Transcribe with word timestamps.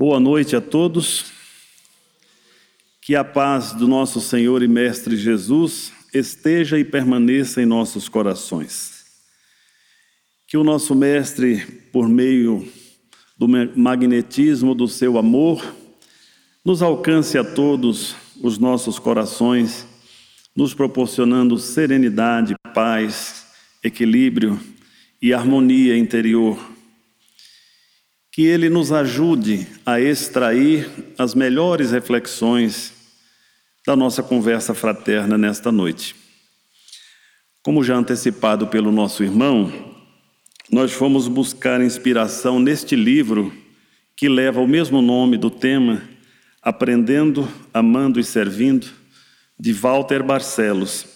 Boa 0.00 0.20
noite 0.20 0.54
a 0.54 0.60
todos. 0.60 1.24
Que 3.02 3.16
a 3.16 3.24
paz 3.24 3.72
do 3.72 3.88
nosso 3.88 4.20
Senhor 4.20 4.62
e 4.62 4.68
Mestre 4.68 5.16
Jesus 5.16 5.92
esteja 6.14 6.78
e 6.78 6.84
permaneça 6.84 7.60
em 7.60 7.66
nossos 7.66 8.08
corações. 8.08 9.04
Que 10.46 10.56
o 10.56 10.62
nosso 10.62 10.94
Mestre, 10.94 11.66
por 11.92 12.08
meio 12.08 12.64
do 13.36 13.48
magnetismo 13.48 14.72
do 14.72 14.86
seu 14.86 15.18
amor, 15.18 15.66
nos 16.64 16.80
alcance 16.80 17.36
a 17.36 17.42
todos 17.42 18.14
os 18.40 18.56
nossos 18.56 19.00
corações, 19.00 19.84
nos 20.54 20.72
proporcionando 20.74 21.58
serenidade, 21.58 22.54
paz, 22.72 23.46
equilíbrio 23.82 24.60
e 25.20 25.34
harmonia 25.34 25.98
interior 25.98 26.77
que 28.38 28.46
Ele 28.46 28.70
nos 28.70 28.92
ajude 28.92 29.66
a 29.84 30.00
extrair 30.00 30.88
as 31.18 31.34
melhores 31.34 31.90
reflexões 31.90 32.92
da 33.84 33.96
nossa 33.96 34.22
conversa 34.22 34.72
fraterna 34.72 35.36
nesta 35.36 35.72
noite. 35.72 36.14
Como 37.64 37.82
já 37.82 37.96
antecipado 37.96 38.68
pelo 38.68 38.92
nosso 38.92 39.24
irmão, 39.24 39.72
nós 40.70 40.92
fomos 40.92 41.26
buscar 41.26 41.80
inspiração 41.80 42.60
neste 42.60 42.94
livro 42.94 43.52
que 44.16 44.28
leva 44.28 44.60
o 44.60 44.68
mesmo 44.68 45.02
nome 45.02 45.36
do 45.36 45.50
tema, 45.50 46.00
Aprendendo, 46.62 47.48
Amando 47.74 48.20
e 48.20 48.24
Servindo, 48.24 48.86
de 49.58 49.72
Walter 49.72 50.22
Barcelos. 50.22 51.08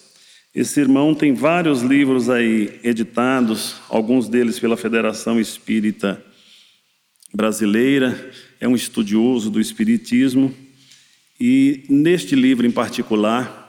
Esse 0.52 0.80
irmão 0.80 1.14
tem 1.14 1.32
vários 1.32 1.82
livros 1.82 2.28
aí 2.28 2.80
editados, 2.82 3.76
alguns 3.88 4.28
deles 4.28 4.58
pela 4.58 4.76
Federação 4.76 5.38
Espírita 5.38 6.20
brasileira, 7.34 8.30
é 8.60 8.68
um 8.68 8.74
estudioso 8.74 9.50
do 9.50 9.60
Espiritismo 9.60 10.54
e, 11.40 11.84
neste 11.88 12.34
livro 12.34 12.66
em 12.66 12.70
particular, 12.70 13.60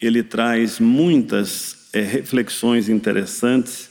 ele 0.00 0.22
traz 0.22 0.78
muitas 0.78 1.88
é, 1.92 2.00
reflexões 2.00 2.88
interessantes 2.88 3.90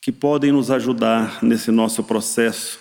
que 0.00 0.10
podem 0.10 0.50
nos 0.50 0.70
ajudar 0.70 1.44
nesse 1.44 1.70
nosso 1.70 2.02
processo 2.02 2.80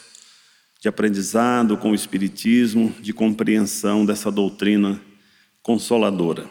de 0.80 0.88
aprendizado 0.88 1.78
com 1.78 1.92
o 1.92 1.96
Espiritismo, 1.96 2.96
de 3.00 3.14
compreensão 3.14 4.04
dessa 4.04 4.32
doutrina 4.32 5.00
consoladora. 5.62 6.50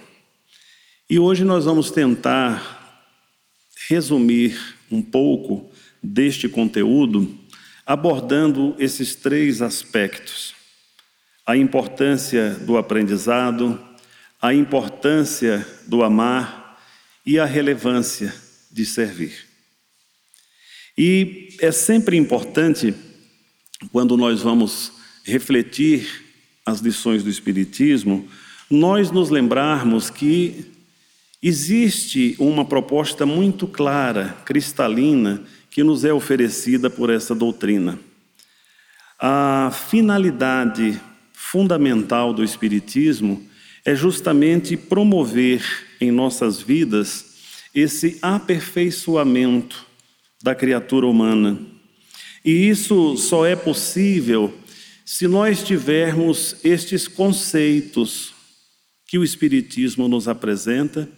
E 1.08 1.18
hoje 1.18 1.42
nós 1.42 1.64
vamos 1.64 1.90
tentar 1.90 2.78
resumir 3.88 4.56
um 4.88 5.02
pouco 5.02 5.68
deste 6.00 6.48
conteúdo 6.48 7.39
abordando 7.90 8.76
esses 8.78 9.16
três 9.16 9.60
aspectos: 9.60 10.54
a 11.44 11.56
importância 11.56 12.50
do 12.50 12.76
aprendizado, 12.76 13.80
a 14.40 14.54
importância 14.54 15.66
do 15.88 16.04
amar 16.04 16.80
e 17.26 17.36
a 17.36 17.44
relevância 17.44 18.32
de 18.70 18.86
servir. 18.86 19.44
E 20.96 21.48
é 21.60 21.72
sempre 21.72 22.16
importante, 22.16 22.94
quando 23.90 24.16
nós 24.16 24.40
vamos 24.40 24.92
refletir 25.24 26.24
as 26.64 26.78
lições 26.78 27.24
do 27.24 27.30
Espiritismo, 27.30 28.28
nós 28.70 29.10
nos 29.10 29.30
lembrarmos 29.30 30.08
que 30.10 30.64
existe 31.42 32.36
uma 32.38 32.64
proposta 32.64 33.26
muito 33.26 33.66
clara, 33.66 34.36
cristalina, 34.44 35.42
que 35.70 35.84
nos 35.84 36.04
é 36.04 36.12
oferecida 36.12 36.90
por 36.90 37.10
essa 37.10 37.34
doutrina. 37.34 37.98
A 39.18 39.70
finalidade 39.88 41.00
fundamental 41.32 42.34
do 42.34 42.42
Espiritismo 42.42 43.46
é 43.84 43.94
justamente 43.94 44.76
promover 44.76 45.62
em 46.00 46.10
nossas 46.10 46.60
vidas 46.60 47.26
esse 47.74 48.18
aperfeiçoamento 48.20 49.86
da 50.42 50.54
criatura 50.54 51.06
humana. 51.06 51.58
E 52.44 52.68
isso 52.68 53.16
só 53.16 53.46
é 53.46 53.54
possível 53.54 54.52
se 55.04 55.28
nós 55.28 55.62
tivermos 55.62 56.56
estes 56.64 57.06
conceitos 57.06 58.32
que 59.06 59.18
o 59.18 59.24
Espiritismo 59.24 60.08
nos 60.08 60.28
apresenta 60.28 61.08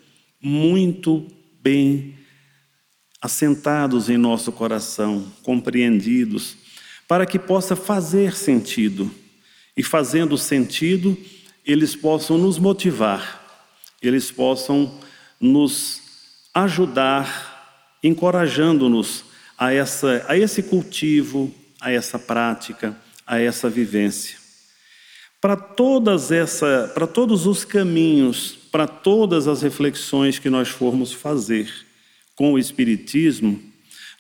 muito 0.41 1.27
bem 1.63 2.15
assentados 3.23 4.11
em 4.11 4.17
nosso 4.17 4.51
coração, 4.51 5.33
compreendidos, 5.45 6.57
para 7.07 7.25
que 7.25 7.39
possa 7.39 7.77
fazer 7.77 8.35
sentido. 8.35 9.09
E 9.77 9.83
fazendo 9.83 10.37
sentido, 10.37 11.17
eles 11.65 11.95
possam 11.95 12.37
nos 12.37 12.59
motivar, 12.59 13.41
eles 14.03 14.33
possam 14.33 14.99
nos 15.41 16.03
ajudar, 16.53 17.97
encorajando-nos 18.03 19.25
a, 19.57 19.73
essa, 19.73 20.25
a 20.27 20.37
esse 20.37 20.65
cultivo, 20.65 21.55
a 21.81 21.93
essa 21.93 22.19
prática, 22.19 22.97
a 23.25 23.41
essa 23.41 23.71
vivência. 23.71 24.37
Para 25.41 25.57
todas 25.57 26.31
essa, 26.33 26.91
para 26.93 27.07
todos 27.07 27.47
os 27.47 27.65
caminhos, 27.65 28.59
para 28.71 28.87
todas 28.87 29.47
as 29.47 29.63
reflexões 29.63 30.39
que 30.39 30.51
nós 30.51 30.69
formos 30.69 31.13
fazer, 31.13 31.73
com 32.35 32.53
o 32.53 32.59
Espiritismo, 32.59 33.63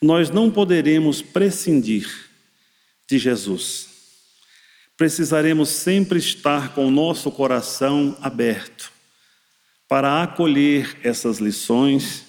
nós 0.00 0.30
não 0.30 0.50
poderemos 0.50 1.22
prescindir 1.22 2.08
de 3.08 3.18
Jesus. 3.18 3.88
Precisaremos 4.96 5.68
sempre 5.68 6.18
estar 6.18 6.74
com 6.74 6.86
o 6.86 6.90
nosso 6.90 7.30
coração 7.30 8.16
aberto 8.20 8.92
para 9.88 10.22
acolher 10.22 10.96
essas 11.02 11.38
lições 11.38 12.24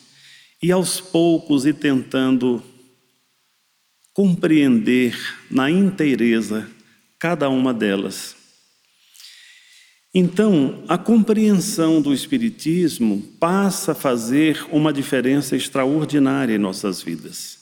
e 0.61 0.71
aos 0.71 0.99
poucos 0.99 1.65
ir 1.65 1.75
tentando 1.75 2.63
compreender 4.13 5.17
na 5.49 5.69
inteireza 5.69 6.69
cada 7.17 7.49
uma 7.49 7.73
delas. 7.73 8.42
Então, 10.15 10.83
a 10.87 10.95
compreensão 10.95 11.99
do 11.99 12.13
Espiritismo 12.13 13.19
passa 13.39 13.93
a 13.93 13.95
fazer 13.95 14.63
uma 14.71 14.93
diferença 14.93 15.55
extraordinária 15.55 16.53
em 16.53 16.59
nossas 16.59 17.01
vidas. 17.01 17.57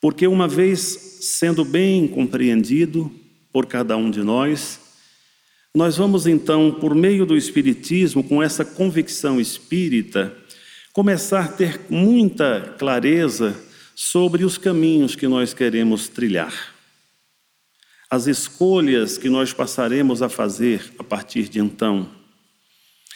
Porque, 0.00 0.28
uma 0.28 0.46
vez 0.46 1.18
sendo 1.22 1.64
bem 1.64 2.06
compreendido 2.06 3.10
por 3.52 3.66
cada 3.66 3.96
um 3.96 4.12
de 4.12 4.22
nós, 4.22 4.78
nós 5.74 5.96
vamos 5.96 6.28
então, 6.28 6.70
por 6.70 6.94
meio 6.94 7.26
do 7.26 7.36
Espiritismo, 7.36 8.22
com 8.22 8.40
essa 8.40 8.64
convicção 8.64 9.40
espírita, 9.40 10.32
começar 10.92 11.46
a 11.46 11.48
ter 11.48 11.80
muita 11.90 12.76
clareza 12.78 13.60
sobre 13.92 14.44
os 14.44 14.56
caminhos 14.56 15.16
que 15.16 15.26
nós 15.26 15.52
queremos 15.52 16.08
trilhar 16.08 16.75
as 18.10 18.26
escolhas 18.26 19.18
que 19.18 19.28
nós 19.28 19.52
passaremos 19.52 20.22
a 20.22 20.28
fazer 20.28 20.92
a 20.98 21.04
partir 21.04 21.48
de 21.48 21.58
então, 21.58 22.08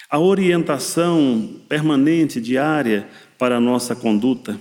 a 0.09 0.19
orientação 0.19 1.61
permanente, 1.69 2.41
diária 2.41 3.09
para 3.39 3.57
a 3.57 3.61
nossa 3.61 3.95
conduta. 3.95 4.59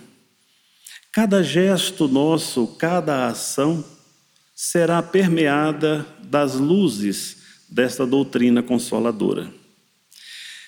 Cada 1.12 1.42
gesto 1.42 2.08
nosso, 2.08 2.68
cada 2.78 3.28
ação 3.28 3.84
será 4.56 5.02
permeada 5.02 6.06
das 6.24 6.54
luzes 6.54 7.38
desta 7.68 8.06
doutrina 8.06 8.62
consoladora. 8.62 9.52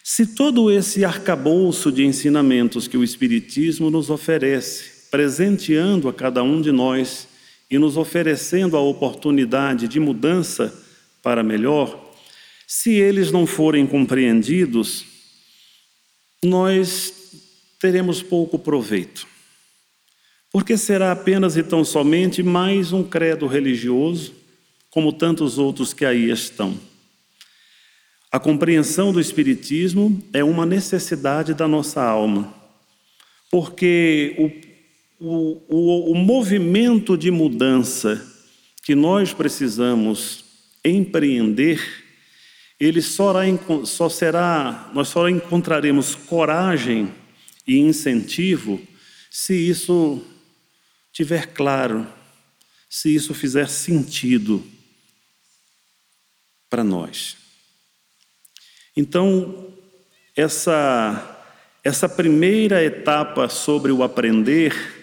Se 0.03 0.25
todo 0.25 0.72
esse 0.72 1.05
arcabouço 1.05 1.91
de 1.91 2.03
ensinamentos 2.03 2.88
que 2.88 2.97
o 2.97 3.03
Espiritismo 3.03 3.91
nos 3.91 4.09
oferece, 4.09 5.09
presenteando 5.11 6.09
a 6.09 6.13
cada 6.13 6.41
um 6.41 6.59
de 6.59 6.72
nós, 6.72 7.28
e 7.71 7.79
nos 7.79 7.95
oferecendo 7.95 8.75
a 8.75 8.81
oportunidade 8.81 9.87
de 9.87 9.97
mudança 9.97 10.77
para 11.23 11.41
melhor, 11.41 12.11
se 12.67 12.91
eles 12.91 13.31
não 13.31 13.47
forem 13.47 13.87
compreendidos, 13.87 15.05
nós 16.43 17.13
teremos 17.79 18.22
pouco 18.22 18.59
proveito. 18.59 19.25
Porque 20.51 20.78
será 20.78 21.13
apenas 21.13 21.55
e 21.55 21.63
tão 21.63 21.85
somente 21.85 22.43
mais 22.43 22.91
um 22.91 23.03
credo 23.03 23.47
religioso, 23.47 24.34
como 24.90 25.13
tantos 25.13 25.57
outros 25.57 25.93
que 25.93 26.03
aí 26.03 26.29
estão. 26.29 26.78
A 28.29 28.37
compreensão 28.37 29.13
do 29.13 29.22
Espiritismo 29.22 30.22
é 30.34 30.43
uma 30.43 30.66
necessidade 30.66 31.53
da 31.53 31.69
nossa 31.69 32.03
alma, 32.03 32.53
porque 33.49 34.35
o 34.37 34.71
o, 35.22 35.62
o, 35.70 36.12
o 36.12 36.16
movimento 36.16 37.16
de 37.16 37.29
mudança 37.29 38.28
que 38.82 38.96
nós 38.96 39.32
precisamos 39.34 40.44
empreender, 40.84 41.79
ele 42.79 43.03
só, 43.03 43.35
só 43.85 44.09
será, 44.09 44.90
nós 44.96 45.09
só 45.09 45.29
encontraremos 45.29 46.16
coragem 46.16 47.14
e 47.68 47.78
incentivo 47.78 48.82
se 49.29 49.53
isso 49.53 50.26
tiver 51.14 51.53
claro, 51.53 52.08
se 52.90 53.14
isso 53.14 53.35
fizer 53.35 53.70
sentido 53.70 54.66
para 56.68 56.84
nós. 56.84 57.38
Então, 58.97 59.72
essa, 60.35 61.38
essa 61.84 62.09
primeira 62.09 62.84
etapa 62.84 63.47
sobre 63.47 63.91
o 63.91 64.02
aprender, 64.02 65.00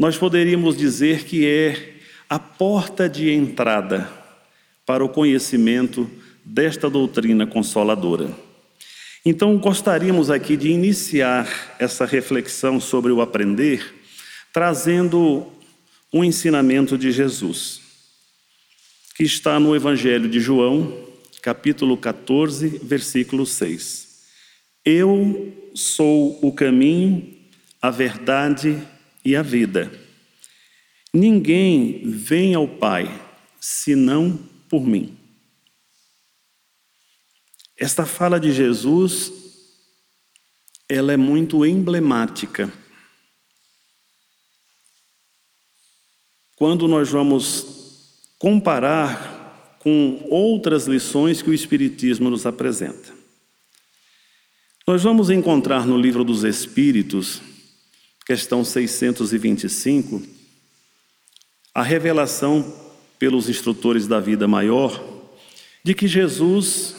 nós 0.00 0.16
poderíamos 0.16 0.78
dizer 0.78 1.24
que 1.24 1.46
é 1.46 1.98
a 2.26 2.38
porta 2.38 3.06
de 3.06 3.30
entrada 3.30 4.10
para 4.86 5.04
o 5.04 5.10
conhecimento 5.10 6.10
desta 6.42 6.88
doutrina 6.88 7.46
consoladora. 7.46 8.34
Então, 9.26 9.58
gostaríamos 9.58 10.30
aqui 10.30 10.56
de 10.56 10.70
iniciar 10.70 11.76
essa 11.78 12.06
reflexão 12.06 12.80
sobre 12.80 13.12
o 13.12 13.20
aprender, 13.20 13.94
trazendo 14.54 15.46
um 16.10 16.24
ensinamento 16.24 16.96
de 16.96 17.12
Jesus, 17.12 17.82
que 19.14 19.24
está 19.24 19.60
no 19.60 19.76
Evangelho 19.76 20.30
de 20.30 20.40
João, 20.40 20.96
capítulo 21.42 21.94
14, 21.98 22.80
versículo 22.82 23.44
6. 23.44 24.08
Eu 24.82 25.54
sou 25.74 26.38
o 26.40 26.50
caminho, 26.54 27.36
a 27.82 27.90
verdade 27.90 28.78
e 28.78 28.99
a 29.36 29.42
vida. 29.42 29.90
Ninguém 31.12 32.02
vem 32.04 32.54
ao 32.54 32.66
Pai 32.66 33.06
senão 33.60 34.38
por 34.68 34.86
mim. 34.86 35.16
Esta 37.76 38.04
fala 38.04 38.38
de 38.38 38.52
Jesus, 38.52 39.32
ela 40.88 41.12
é 41.12 41.16
muito 41.16 41.64
emblemática. 41.64 42.72
Quando 46.56 46.86
nós 46.86 47.08
vamos 47.08 47.80
comparar 48.38 49.76
com 49.80 50.26
outras 50.30 50.86
lições 50.86 51.42
que 51.42 51.50
o 51.50 51.54
Espiritismo 51.54 52.30
nos 52.30 52.46
apresenta. 52.46 53.12
Nós 54.86 55.02
vamos 55.02 55.30
encontrar 55.30 55.86
no 55.86 55.98
livro 55.98 56.22
dos 56.22 56.44
Espíritos, 56.44 57.40
questão 58.30 58.64
625, 58.64 60.22
a 61.74 61.82
revelação 61.82 62.72
pelos 63.18 63.48
instrutores 63.48 64.06
da 64.06 64.20
vida 64.20 64.46
maior 64.46 65.04
de 65.82 65.94
que 65.94 66.06
Jesus 66.06 66.94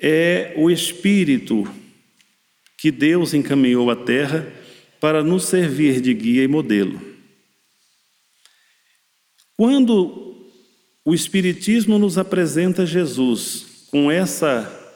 é 0.00 0.54
o 0.56 0.70
Espírito 0.70 1.68
que 2.78 2.92
Deus 2.92 3.34
encaminhou 3.34 3.90
à 3.90 3.96
Terra 3.96 4.46
para 5.00 5.24
nos 5.24 5.46
servir 5.46 6.00
de 6.00 6.14
guia 6.14 6.44
e 6.44 6.48
modelo. 6.48 7.02
Quando 9.56 10.46
o 11.04 11.12
Espiritismo 11.12 11.98
nos 11.98 12.18
apresenta 12.18 12.86
Jesus 12.86 13.88
com 13.90 14.12
essa 14.12 14.94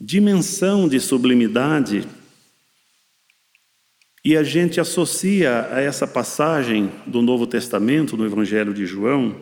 dimensão 0.00 0.88
de 0.88 0.98
sublimidade, 0.98 2.04
e 4.24 4.36
a 4.36 4.42
gente 4.42 4.80
associa 4.80 5.68
a 5.72 5.80
essa 5.80 6.06
passagem 6.06 6.90
do 7.06 7.22
Novo 7.22 7.46
Testamento, 7.46 8.16
no 8.16 8.26
Evangelho 8.26 8.74
de 8.74 8.84
João, 8.86 9.34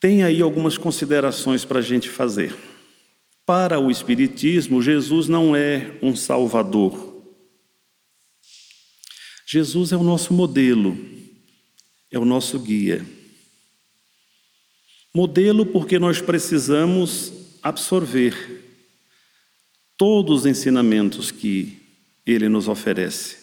Tem 0.00 0.24
aí 0.24 0.40
algumas 0.40 0.78
considerações 0.78 1.62
para 1.62 1.80
a 1.80 1.82
gente 1.82 2.08
fazer. 2.08 2.56
Para 3.44 3.78
o 3.78 3.90
Espiritismo, 3.90 4.80
Jesus 4.80 5.28
não 5.28 5.54
é 5.54 5.98
um 6.00 6.16
salvador. 6.16 7.22
Jesus 9.46 9.92
é 9.92 9.96
o 9.96 10.02
nosso 10.02 10.32
modelo, 10.32 10.96
é 12.10 12.18
o 12.18 12.24
nosso 12.24 12.58
guia. 12.58 13.04
Modelo 15.14 15.66
porque 15.66 15.98
nós 15.98 16.22
precisamos 16.22 17.32
absorver 17.62 18.59
todos 20.00 20.40
os 20.40 20.46
ensinamentos 20.46 21.30
que 21.30 21.76
ele 22.24 22.48
nos 22.48 22.68
oferece. 22.68 23.36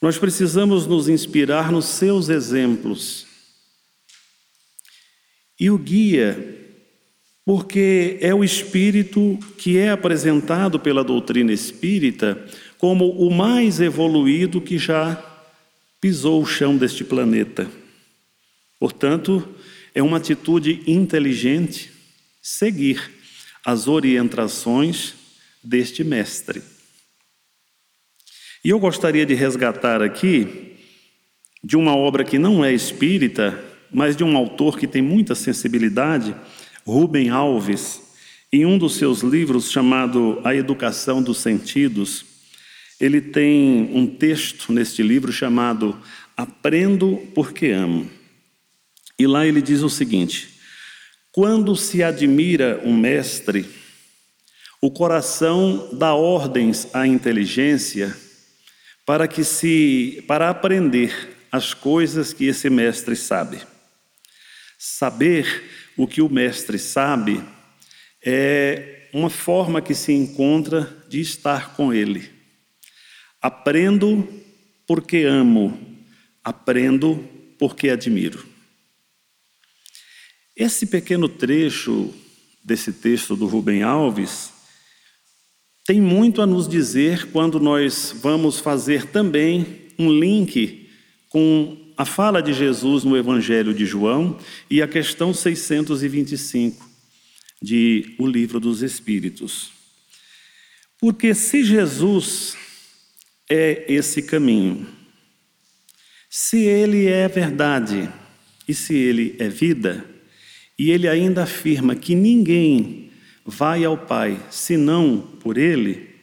Nós 0.00 0.16
precisamos 0.16 0.86
nos 0.86 1.08
inspirar 1.08 1.72
nos 1.72 1.86
seus 1.86 2.28
exemplos 2.28 3.26
e 5.58 5.68
o 5.70 5.76
guia, 5.76 6.60
porque 7.44 8.18
é 8.20 8.32
o 8.32 8.44
espírito 8.44 9.36
que 9.58 9.76
é 9.76 9.90
apresentado 9.90 10.78
pela 10.78 11.02
doutrina 11.02 11.52
espírita 11.52 12.46
como 12.78 13.10
o 13.10 13.28
mais 13.34 13.80
evoluído 13.80 14.60
que 14.60 14.78
já 14.78 15.20
pisou 16.00 16.40
o 16.40 16.46
chão 16.46 16.76
deste 16.76 17.02
planeta. 17.02 17.68
Portanto, 18.78 19.56
é 19.92 20.00
uma 20.00 20.18
atitude 20.18 20.84
inteligente 20.86 21.90
seguir 22.40 23.10
as 23.64 23.88
orientações 23.88 25.23
deste 25.64 26.04
mestre. 26.04 26.62
E 28.64 28.70
eu 28.70 28.78
gostaria 28.78 29.26
de 29.26 29.34
resgatar 29.34 30.02
aqui 30.02 30.74
de 31.62 31.76
uma 31.76 31.96
obra 31.96 32.24
que 32.24 32.38
não 32.38 32.64
é 32.64 32.72
espírita, 32.72 33.62
mas 33.90 34.16
de 34.16 34.22
um 34.22 34.36
autor 34.36 34.78
que 34.78 34.86
tem 34.86 35.00
muita 35.00 35.34
sensibilidade, 35.34 36.34
Rubem 36.86 37.30
Alves, 37.30 38.02
em 38.52 38.66
um 38.66 38.78
dos 38.78 38.96
seus 38.96 39.20
livros 39.20 39.70
chamado 39.70 40.40
A 40.44 40.54
Educação 40.54 41.22
dos 41.22 41.38
Sentidos, 41.38 42.24
ele 43.00 43.20
tem 43.20 43.90
um 43.92 44.06
texto 44.06 44.72
neste 44.72 45.02
livro 45.02 45.32
chamado 45.32 45.98
Aprendo 46.36 47.16
porque 47.34 47.70
Amo. 47.70 48.08
E 49.18 49.26
lá 49.26 49.46
ele 49.46 49.60
diz 49.60 49.82
o 49.82 49.90
seguinte: 49.90 50.48
Quando 51.32 51.74
se 51.76 52.02
admira 52.02 52.80
um 52.84 52.96
mestre, 52.96 53.66
o 54.84 54.90
coração 54.90 55.88
dá 55.94 56.12
ordens 56.12 56.94
à 56.94 57.06
inteligência 57.06 58.14
para 59.06 59.26
que 59.26 59.42
se 59.42 60.22
para 60.28 60.50
aprender 60.50 61.34
as 61.50 61.72
coisas 61.72 62.34
que 62.34 62.44
esse 62.44 62.68
mestre 62.68 63.16
sabe. 63.16 63.62
Saber 64.78 65.46
o 65.96 66.06
que 66.06 66.20
o 66.20 66.28
mestre 66.28 66.78
sabe 66.78 67.42
é 68.22 69.08
uma 69.10 69.30
forma 69.30 69.80
que 69.80 69.94
se 69.94 70.12
encontra 70.12 70.94
de 71.08 71.18
estar 71.18 71.74
com 71.74 71.90
ele. 71.90 72.30
Aprendo 73.40 74.28
porque 74.86 75.24
amo, 75.24 75.98
aprendo 76.44 77.26
porque 77.58 77.88
admiro. 77.88 78.46
Esse 80.54 80.84
pequeno 80.84 81.26
trecho 81.26 82.14
desse 82.62 82.92
texto 82.92 83.34
do 83.34 83.46
Rubem 83.46 83.82
Alves 83.82 84.52
tem 85.86 86.00
muito 86.00 86.40
a 86.40 86.46
nos 86.46 86.66
dizer 86.66 87.30
quando 87.30 87.60
nós 87.60 88.14
vamos 88.22 88.58
fazer 88.58 89.06
também 89.06 89.66
um 89.98 90.10
link 90.10 90.88
com 91.28 91.76
a 91.96 92.06
fala 92.06 92.42
de 92.42 92.54
Jesus 92.54 93.04
no 93.04 93.16
Evangelho 93.16 93.74
de 93.74 93.84
João 93.84 94.38
e 94.70 94.80
a 94.80 94.88
questão 94.88 95.34
625 95.34 96.88
de 97.60 98.14
O 98.18 98.26
Livro 98.26 98.58
dos 98.58 98.82
Espíritos. 98.82 99.72
Porque 100.98 101.34
se 101.34 101.62
Jesus 101.62 102.56
é 103.48 103.84
esse 103.86 104.22
caminho, 104.22 104.86
se 106.30 106.62
ele 106.62 107.06
é 107.06 107.28
verdade 107.28 108.10
e 108.66 108.72
se 108.74 108.94
ele 108.94 109.36
é 109.38 109.48
vida, 109.48 110.04
e 110.78 110.90
ele 110.90 111.06
ainda 111.06 111.42
afirma 111.42 111.94
que 111.94 112.14
ninguém 112.14 113.03
vai 113.44 113.84
ao 113.84 113.98
Pai 113.98 114.40
senão 114.50 115.20
por 115.40 115.58
ele, 115.58 116.14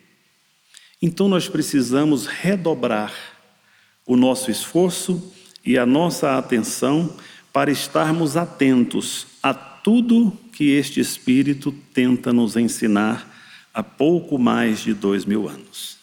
então 1.02 1.28
nós 1.28 1.48
precisamos 1.48 2.26
redobrar 2.26 3.14
o 4.06 4.16
nosso 4.16 4.50
esforço 4.50 5.34
e 5.64 5.78
a 5.78 5.86
nossa 5.86 6.38
atenção 6.38 7.16
para 7.54 7.72
estarmos 7.72 8.38
atentos 8.38 9.28
a 9.42 9.54
tudo 9.54 10.38
que 10.52 10.72
este 10.72 11.00
Espírito 11.00 11.72
tenta 11.94 12.32
nos 12.32 12.56
ensinar 12.56 13.28
há 13.74 13.84
pouco 13.84 14.38
mais 14.38 14.80
de 14.80 14.94
dois 14.94 15.26
mil 15.26 15.48
anos. 15.48 15.98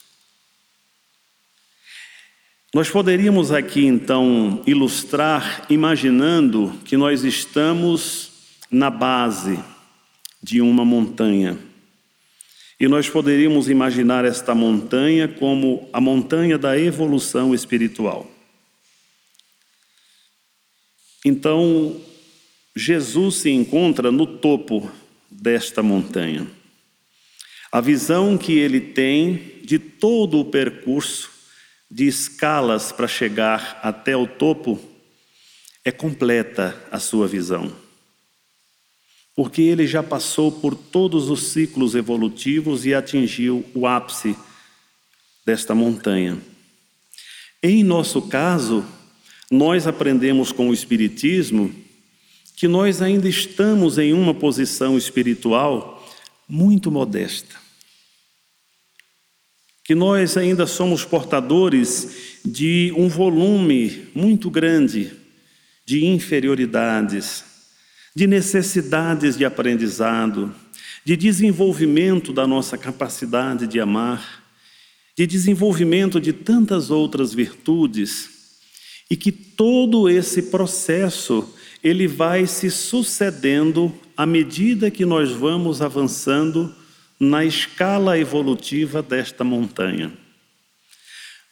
Nós 2.74 2.90
poderíamos 2.90 3.50
aqui 3.50 3.86
então 3.86 4.62
ilustrar 4.66 5.64
imaginando 5.70 6.72
que 6.84 6.96
nós 6.96 7.24
estamos 7.24 8.30
na 8.70 8.90
base 8.90 9.58
de 10.42 10.60
uma 10.60 10.84
montanha. 10.84 11.58
E 12.80 12.86
nós 12.86 13.08
poderíamos 13.08 13.68
imaginar 13.68 14.24
esta 14.24 14.54
montanha 14.54 15.26
como 15.26 15.88
a 15.92 16.00
montanha 16.00 16.56
da 16.56 16.78
evolução 16.78 17.52
espiritual. 17.52 18.30
Então, 21.24 22.00
Jesus 22.76 23.36
se 23.36 23.50
encontra 23.50 24.12
no 24.12 24.26
topo 24.26 24.88
desta 25.28 25.82
montanha. 25.82 26.46
A 27.70 27.80
visão 27.80 28.38
que 28.38 28.52
ele 28.52 28.80
tem 28.80 29.60
de 29.64 29.78
todo 29.78 30.38
o 30.38 30.44
percurso 30.44 31.30
de 31.90 32.06
escalas 32.06 32.92
para 32.92 33.08
chegar 33.08 33.80
até 33.82 34.16
o 34.16 34.26
topo 34.26 34.80
é 35.84 35.90
completa 35.90 36.80
a 36.90 37.00
sua 37.00 37.26
visão. 37.26 37.87
Porque 39.38 39.62
ele 39.62 39.86
já 39.86 40.02
passou 40.02 40.50
por 40.50 40.74
todos 40.74 41.30
os 41.30 41.52
ciclos 41.52 41.94
evolutivos 41.94 42.84
e 42.84 42.92
atingiu 42.92 43.64
o 43.72 43.86
ápice 43.86 44.34
desta 45.46 45.76
montanha. 45.76 46.36
Em 47.62 47.84
nosso 47.84 48.22
caso, 48.22 48.84
nós 49.48 49.86
aprendemos 49.86 50.50
com 50.50 50.68
o 50.68 50.74
Espiritismo 50.74 51.72
que 52.56 52.66
nós 52.66 53.00
ainda 53.00 53.28
estamos 53.28 53.96
em 53.96 54.12
uma 54.12 54.34
posição 54.34 54.98
espiritual 54.98 56.04
muito 56.48 56.90
modesta. 56.90 57.54
Que 59.84 59.94
nós 59.94 60.36
ainda 60.36 60.66
somos 60.66 61.04
portadores 61.04 62.40
de 62.44 62.92
um 62.96 63.08
volume 63.08 64.08
muito 64.16 64.50
grande 64.50 65.12
de 65.86 66.06
inferioridades, 66.06 67.44
de 68.14 68.26
necessidades 68.26 69.36
de 69.36 69.44
aprendizado, 69.44 70.54
de 71.04 71.16
desenvolvimento 71.16 72.32
da 72.32 72.46
nossa 72.46 72.76
capacidade 72.76 73.66
de 73.66 73.80
amar, 73.80 74.44
de 75.16 75.26
desenvolvimento 75.26 76.20
de 76.20 76.32
tantas 76.32 76.90
outras 76.90 77.32
virtudes, 77.32 78.30
e 79.10 79.16
que 79.16 79.32
todo 79.32 80.08
esse 80.08 80.42
processo 80.42 81.54
ele 81.82 82.06
vai 82.06 82.46
se 82.46 82.70
sucedendo 82.70 83.92
à 84.16 84.26
medida 84.26 84.90
que 84.90 85.04
nós 85.04 85.30
vamos 85.30 85.80
avançando 85.80 86.74
na 87.18 87.44
escala 87.44 88.18
evolutiva 88.18 89.02
desta 89.02 89.42
montanha. 89.42 90.12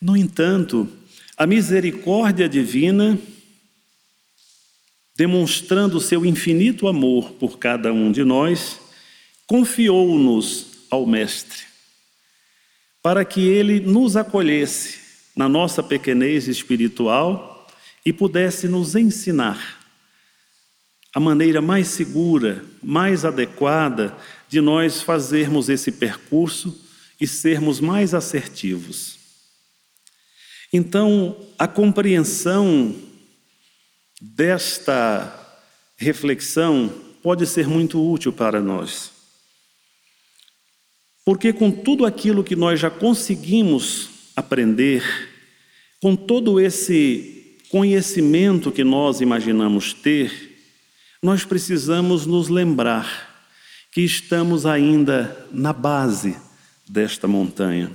No 0.01 0.17
entanto, 0.17 0.89
a 1.37 1.47
misericórdia 1.47 2.49
divina 2.49 3.19
demonstrando 5.17 6.01
seu 6.01 6.27
infinito 6.27 6.87
amor 6.87 7.33
por 7.33 7.59
cada 7.59 7.93
um 7.93 8.13
de 8.13 8.23
nós, 8.23 8.79
confiou-nos 9.47 10.67
ao 10.91 11.07
Mestre, 11.07 11.63
para 13.03 13.25
que 13.25 13.41
ele 13.41 13.81
nos 13.81 14.17
acolhesse 14.17 14.99
na 15.35 15.49
nossa 15.49 15.83
pequenez 15.83 16.49
espiritual 16.49 17.67
e 18.05 18.13
pudesse 18.13 18.69
nos 18.69 18.95
ensinar 18.95 19.77
a 21.15 21.21
maneira 21.21 21.63
mais 21.63 21.89
segura, 21.89 22.63
mais 22.83 23.25
adequada 23.25 24.15
de 24.49 24.61
nós 24.61 25.01
fazermos 25.01 25.71
esse 25.71 25.91
percurso 25.93 26.79
e 27.19 27.27
sermos 27.27 27.81
mais 27.81 28.13
assertivos. 28.13 29.19
Então, 30.71 31.35
a 31.59 31.67
compreensão 31.67 32.95
desta 34.21 35.33
reflexão 35.97 36.93
pode 37.23 37.47
ser 37.47 37.67
muito 37.67 38.01
útil 38.01 38.33
para 38.33 38.61
nós. 38.61 39.11
Porque 41.25 41.53
com 41.53 41.71
tudo 41.71 42.07
aquilo 42.07 42.45
que 42.45 42.55
nós 42.55 42.79
já 42.79 42.89
conseguimos 42.89 44.11
aprender, 44.37 45.03
com 46.01 46.15
todo 46.15 46.61
esse 46.61 47.59
conhecimento 47.69 48.71
que 48.71 48.85
nós 48.85 49.21
imaginamos 49.21 49.93
ter, 49.93 50.57
nós 51.23 51.45
precisamos 51.45 52.27
nos 52.27 52.49
lembrar 52.49 53.49
que 53.91 54.03
estamos 54.03 54.67
ainda 54.67 55.49
na 55.51 55.73
base 55.73 56.37
desta 56.89 57.27
montanha. 57.27 57.91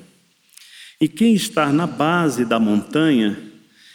E 1.00 1.08
quem 1.08 1.34
está 1.34 1.72
na 1.72 1.88
base 1.88 2.44
da 2.44 2.60
montanha 2.60 3.51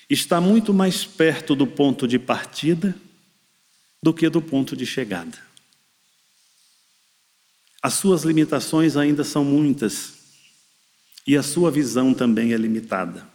está 0.09 0.41
muito 0.41 0.73
mais 0.73 1.05
perto 1.05 1.55
do 1.55 1.67
ponto 1.67 2.07
de 2.07 2.19
partida 2.19 2.95
do 4.03 4.15
que 4.15 4.29
do 4.29 4.41
ponto 4.41 4.77
de 4.77 4.87
chegada. 4.87 5.37
As 7.83 7.95
suas 7.95 8.23
limitações 8.23 8.97
ainda 8.97 9.25
são 9.25 9.45
muitas 9.45 10.15
e 11.27 11.37
a 11.37 11.43
sua 11.43 11.71
visão 11.71 12.15
também 12.15 12.53
é 12.53 12.57
limitada. 12.57 13.27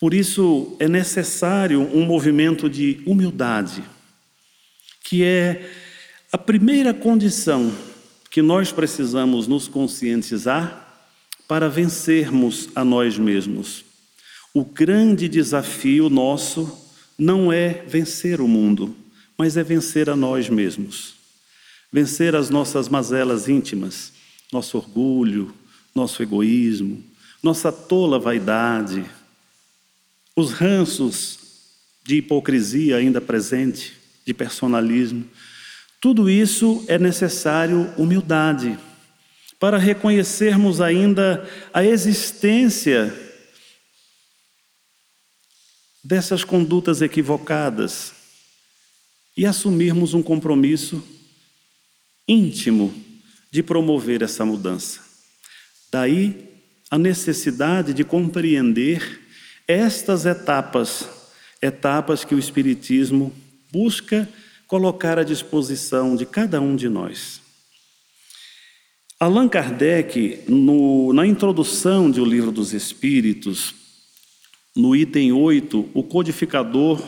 Por 0.00 0.14
isso 0.14 0.76
é 0.78 0.88
necessário 0.88 1.80
um 1.80 2.06
movimento 2.06 2.70
de 2.70 3.02
humildade, 3.04 3.82
que 5.02 5.24
é 5.24 5.70
a 6.30 6.38
primeira 6.38 6.94
condição 6.94 7.74
que 8.30 8.40
nós 8.40 8.70
precisamos 8.70 9.48
nos 9.48 9.66
conscientizar 9.66 10.86
para 11.48 11.68
vencermos 11.68 12.68
a 12.74 12.84
nós 12.84 13.18
mesmos. 13.18 13.87
O 14.54 14.64
grande 14.64 15.28
desafio 15.28 16.08
nosso 16.08 16.86
não 17.18 17.52
é 17.52 17.84
vencer 17.86 18.40
o 18.40 18.48
mundo, 18.48 18.96
mas 19.36 19.56
é 19.56 19.62
vencer 19.62 20.08
a 20.08 20.16
nós 20.16 20.48
mesmos. 20.48 21.14
Vencer 21.92 22.34
as 22.34 22.50
nossas 22.50 22.88
mazelas 22.88 23.48
íntimas, 23.48 24.12
nosso 24.52 24.76
orgulho, 24.78 25.54
nosso 25.94 26.22
egoísmo, 26.22 27.02
nossa 27.42 27.72
tola 27.72 28.18
vaidade, 28.18 29.04
os 30.34 30.52
ranços 30.52 31.38
de 32.04 32.16
hipocrisia 32.16 32.96
ainda 32.96 33.20
presente, 33.20 33.94
de 34.24 34.32
personalismo. 34.32 35.24
Tudo 36.00 36.30
isso 36.30 36.84
é 36.86 36.98
necessário 36.98 37.92
humildade 37.96 38.78
para 39.58 39.78
reconhecermos 39.78 40.80
ainda 40.80 41.48
a 41.72 41.84
existência 41.84 43.27
dessas 46.08 46.42
condutas 46.42 47.02
equivocadas 47.02 48.14
e 49.36 49.44
assumirmos 49.44 50.14
um 50.14 50.22
compromisso 50.22 51.04
íntimo 52.26 52.94
de 53.50 53.62
promover 53.62 54.22
essa 54.22 54.42
mudança. 54.42 55.00
Daí 55.92 56.48
a 56.90 56.96
necessidade 56.96 57.92
de 57.92 58.04
compreender 58.04 59.20
estas 59.68 60.24
etapas, 60.24 61.06
etapas 61.60 62.24
que 62.24 62.34
o 62.34 62.38
Espiritismo 62.38 63.30
busca 63.70 64.26
colocar 64.66 65.18
à 65.18 65.22
disposição 65.22 66.16
de 66.16 66.24
cada 66.24 66.58
um 66.58 66.74
de 66.74 66.88
nós. 66.88 67.42
Allan 69.20 69.46
Kardec, 69.46 70.44
no, 70.48 71.12
na 71.12 71.26
introdução 71.26 72.10
de 72.10 72.18
O 72.18 72.24
Livro 72.24 72.50
dos 72.50 72.72
Espíritos, 72.72 73.77
no 74.78 74.94
item 74.94 75.32
8, 75.32 75.90
o 75.92 76.04
codificador 76.04 77.02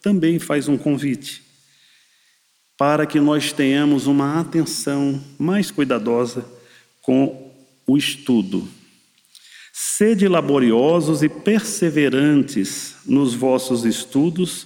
também 0.00 0.38
faz 0.38 0.68
um 0.68 0.78
convite 0.78 1.42
para 2.78 3.04
que 3.04 3.18
nós 3.18 3.52
tenhamos 3.52 4.06
uma 4.06 4.38
atenção 4.38 5.20
mais 5.36 5.72
cuidadosa 5.72 6.46
com 7.02 7.50
o 7.84 7.96
estudo. 7.96 8.68
Sede 9.72 10.28
laboriosos 10.28 11.24
e 11.24 11.28
perseverantes 11.28 12.94
nos 13.04 13.34
vossos 13.34 13.84
estudos, 13.84 14.64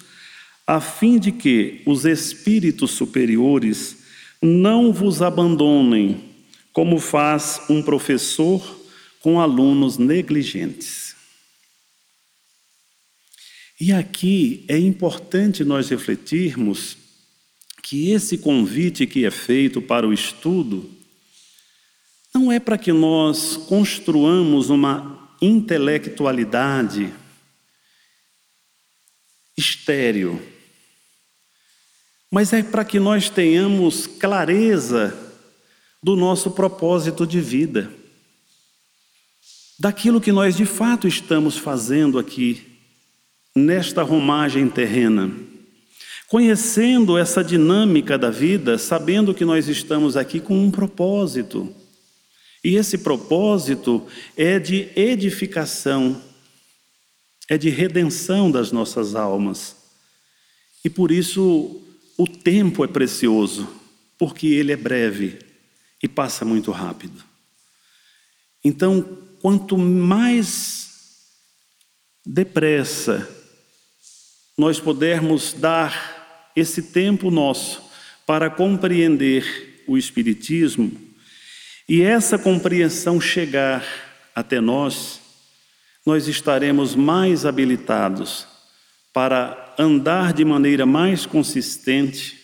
a 0.67 0.83
fim 0.83 1.19
de 1.19 1.33
que 1.33 1.81
os 1.87 2.05
espíritos 2.05 2.91
superiores 2.91 3.97
não 4.43 4.93
vos 4.93 5.23
abandonem, 5.23 6.25
como 6.75 6.99
faz 6.99 7.63
um 7.71 7.81
professor 7.81 8.63
com 9.21 9.41
alunos 9.41 9.97
negligentes. 9.97 11.10
E 13.81 13.95
aqui 13.95 14.63
é 14.69 14.77
importante 14.77 15.65
nós 15.65 15.89
refletirmos 15.89 16.99
que 17.83 18.11
esse 18.11 18.37
convite 18.37 19.07
que 19.07 19.25
é 19.25 19.31
feito 19.31 19.81
para 19.81 20.07
o 20.07 20.13
estudo 20.13 20.91
não 22.35 22.53
é 22.53 22.61
para 22.61 22.77
que 22.77 22.93
nós 22.93 23.57
construamos 23.57 24.69
uma 24.69 25.35
intelectualidade 25.41 27.11
estéreo, 29.57 30.41
mas 32.31 32.53
é 32.53 32.63
para 32.63 32.85
que 32.85 33.01
nós 33.01 33.31
tenhamos 33.31 34.07
clareza 34.07 35.17
do 36.03 36.15
nosso 36.15 36.51
propósito 36.51 37.27
de 37.27 37.41
vida, 37.41 37.91
daquilo 39.79 40.21
que 40.21 40.31
nós 40.31 40.55
de 40.55 40.67
fato 40.67 41.09
estamos 41.09 41.57
fazendo 41.57 42.19
aqui 42.19 42.70
nesta 43.61 44.03
romagem 44.03 44.69
terrena, 44.69 45.31
conhecendo 46.27 47.19
essa 47.19 47.45
dinâmica 47.45 48.17
da 48.17 48.31
vida, 48.31 48.79
sabendo 48.79 49.35
que 49.35 49.45
nós 49.45 49.69
estamos 49.69 50.17
aqui 50.17 50.41
com 50.41 50.59
um 50.59 50.71
propósito. 50.71 51.75
E 52.65 52.77
esse 52.77 52.99
propósito 52.99 54.07
é 54.37 54.59
de 54.59 54.89
edificação, 54.97 56.21
é 57.49 57.57
de 57.57 57.69
redenção 57.69 58.51
das 58.51 58.73
nossas 58.73 59.15
almas. 59.15 59.77
E 60.85 60.91
por 60.91 61.11
isso 61.11 61.81
o 62.17 62.27
tempo 62.27 62.85
é 62.85 62.89
precioso, 62.89 63.69
porque 64.19 64.47
ele 64.47 64.73
é 64.73 64.77
breve 64.77 65.39
e 66.03 66.09
passa 66.09 66.45
muito 66.45 66.71
rápido. 66.71 67.25
Então, 68.65 69.03
quanto 69.41 69.77
mais 69.79 70.91
depressa 72.25 73.40
nós 74.61 74.79
pudermos 74.79 75.55
dar 75.55 76.53
esse 76.55 76.83
tempo 76.83 77.31
nosso 77.31 77.83
para 78.27 78.51
compreender 78.51 79.83
o 79.87 79.97
Espiritismo 79.97 80.93
e 81.89 82.03
essa 82.03 82.39
compreensão 82.39 83.19
chegar 83.19 83.83
até 84.35 84.61
nós, 84.61 85.19
nós 86.05 86.29
estaremos 86.29 86.95
mais 86.95 87.47
habilitados 87.47 88.47
para 89.15 89.75
andar 89.79 90.35
de 90.35 90.45
maneira 90.45 90.85
mais 90.85 91.25
consistente 91.25 92.39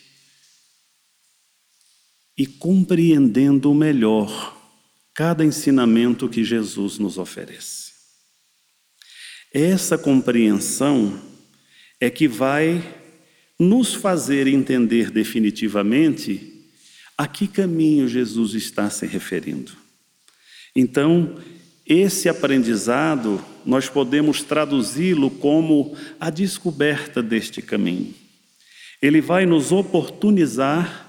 e 2.34 2.46
compreendendo 2.46 3.74
melhor 3.74 4.56
cada 5.12 5.44
ensinamento 5.44 6.30
que 6.30 6.42
Jesus 6.42 6.96
nos 6.98 7.18
oferece. 7.18 7.92
Essa 9.52 9.98
compreensão 9.98 11.35
é 12.00 12.10
que 12.10 12.28
vai 12.28 12.82
nos 13.58 13.94
fazer 13.94 14.46
entender 14.46 15.10
definitivamente 15.10 16.52
a 17.16 17.26
que 17.26 17.48
caminho 17.48 18.06
Jesus 18.06 18.54
está 18.54 18.90
se 18.90 19.06
referindo. 19.06 19.72
Então, 20.74 21.36
esse 21.86 22.28
aprendizado 22.28 23.42
nós 23.64 23.88
podemos 23.88 24.42
traduzi-lo 24.42 25.30
como 25.30 25.96
a 26.20 26.28
descoberta 26.28 27.22
deste 27.22 27.62
caminho. 27.62 28.14
Ele 29.00 29.20
vai 29.20 29.46
nos 29.46 29.72
oportunizar 29.72 31.04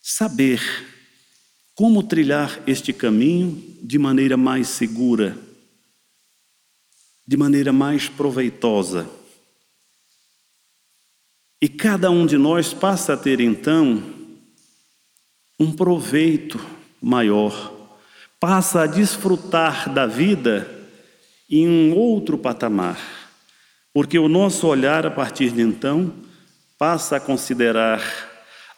saber 0.00 0.60
como 1.74 2.02
trilhar 2.02 2.60
este 2.66 2.92
caminho 2.92 3.76
de 3.82 3.98
maneira 3.98 4.36
mais 4.36 4.68
segura, 4.68 5.38
de 7.28 7.36
maneira 7.36 7.74
mais 7.74 8.08
proveitosa. 8.08 9.06
E 11.60 11.68
cada 11.68 12.10
um 12.10 12.24
de 12.24 12.38
nós 12.38 12.72
passa 12.72 13.12
a 13.12 13.16
ter 13.18 13.38
então 13.38 14.02
um 15.60 15.70
proveito 15.70 16.58
maior, 17.02 17.70
passa 18.40 18.80
a 18.80 18.86
desfrutar 18.86 19.92
da 19.92 20.06
vida 20.06 20.74
em 21.50 21.68
um 21.68 21.94
outro 21.94 22.38
patamar, 22.38 22.98
porque 23.92 24.18
o 24.18 24.26
nosso 24.26 24.66
olhar 24.66 25.06
a 25.06 25.10
partir 25.10 25.50
de 25.50 25.60
então 25.60 26.14
passa 26.78 27.16
a 27.16 27.20
considerar 27.20 28.00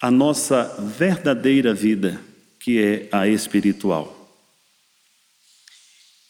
a 0.02 0.10
nossa 0.10 0.64
verdadeira 0.98 1.72
vida, 1.72 2.20
que 2.58 2.82
é 2.82 3.08
a 3.12 3.28
espiritual. 3.28 4.19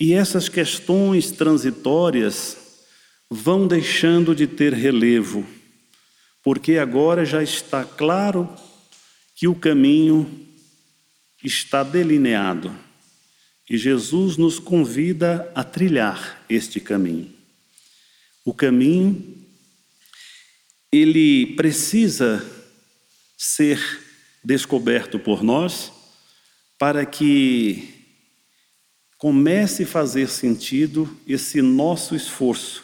E 0.00 0.14
essas 0.14 0.48
questões 0.48 1.30
transitórias 1.30 2.56
vão 3.28 3.68
deixando 3.68 4.34
de 4.34 4.46
ter 4.46 4.72
relevo, 4.72 5.46
porque 6.42 6.78
agora 6.78 7.26
já 7.26 7.42
está 7.42 7.84
claro 7.84 8.48
que 9.36 9.46
o 9.46 9.54
caminho 9.54 10.48
está 11.44 11.82
delineado 11.82 12.74
e 13.68 13.76
Jesus 13.76 14.38
nos 14.38 14.58
convida 14.58 15.52
a 15.54 15.62
trilhar 15.62 16.44
este 16.48 16.80
caminho. 16.80 17.32
O 18.42 18.54
caminho, 18.54 19.38
ele 20.90 21.54
precisa 21.56 22.44
ser 23.36 23.78
descoberto 24.42 25.18
por 25.18 25.42
nós 25.42 25.92
para 26.78 27.04
que 27.04 27.99
comece 29.20 29.82
a 29.82 29.86
fazer 29.86 30.30
sentido 30.30 31.14
esse 31.28 31.60
nosso 31.60 32.16
esforço 32.16 32.82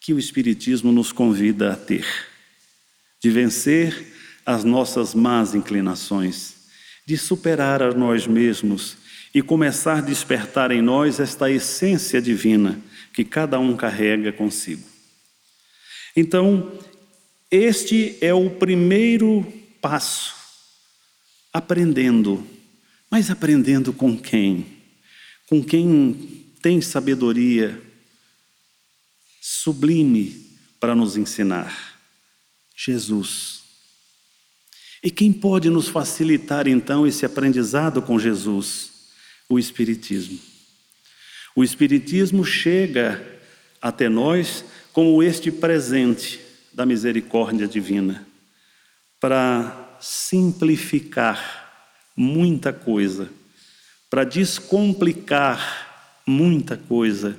que 0.00 0.14
o 0.14 0.18
Espiritismo 0.18 0.92
nos 0.92 1.10
convida 1.10 1.72
a 1.72 1.76
ter, 1.76 2.06
de 3.20 3.28
vencer 3.28 4.14
as 4.46 4.62
nossas 4.62 5.16
más 5.16 5.52
inclinações, 5.52 6.54
de 7.04 7.18
superar 7.18 7.82
a 7.82 7.92
nós 7.92 8.24
mesmos 8.24 8.96
e 9.34 9.42
começar 9.42 9.98
a 9.98 10.00
despertar 10.00 10.70
em 10.70 10.80
nós 10.80 11.18
esta 11.18 11.50
essência 11.50 12.22
divina 12.22 12.80
que 13.12 13.24
cada 13.24 13.58
um 13.58 13.76
carrega 13.76 14.30
consigo. 14.32 14.88
Então, 16.14 16.72
este 17.50 18.16
é 18.20 18.32
o 18.32 18.48
primeiro 18.48 19.44
passo, 19.80 20.36
aprendendo, 21.52 22.46
mas 23.10 23.28
aprendendo 23.28 23.92
com 23.92 24.16
quem? 24.16 24.71
Com 25.48 25.62
quem 25.62 26.46
tem 26.60 26.80
sabedoria 26.80 27.80
sublime 29.40 30.56
para 30.78 30.94
nos 30.94 31.16
ensinar? 31.16 31.98
Jesus. 32.76 33.62
E 35.02 35.10
quem 35.10 35.32
pode 35.32 35.68
nos 35.68 35.88
facilitar 35.88 36.68
então 36.68 37.06
esse 37.06 37.26
aprendizado 37.26 38.00
com 38.00 38.18
Jesus? 38.18 38.90
O 39.48 39.58
Espiritismo. 39.58 40.38
O 41.54 41.62
Espiritismo 41.62 42.44
chega 42.44 43.40
até 43.80 44.08
nós 44.08 44.64
como 44.92 45.22
este 45.22 45.50
presente 45.50 46.40
da 46.72 46.86
misericórdia 46.86 47.66
divina 47.66 48.26
para 49.20 49.98
simplificar 50.00 51.62
muita 52.16 52.72
coisa, 52.72 53.30
para 54.12 54.24
descomplicar 54.24 56.20
muita 56.26 56.76
coisa 56.76 57.34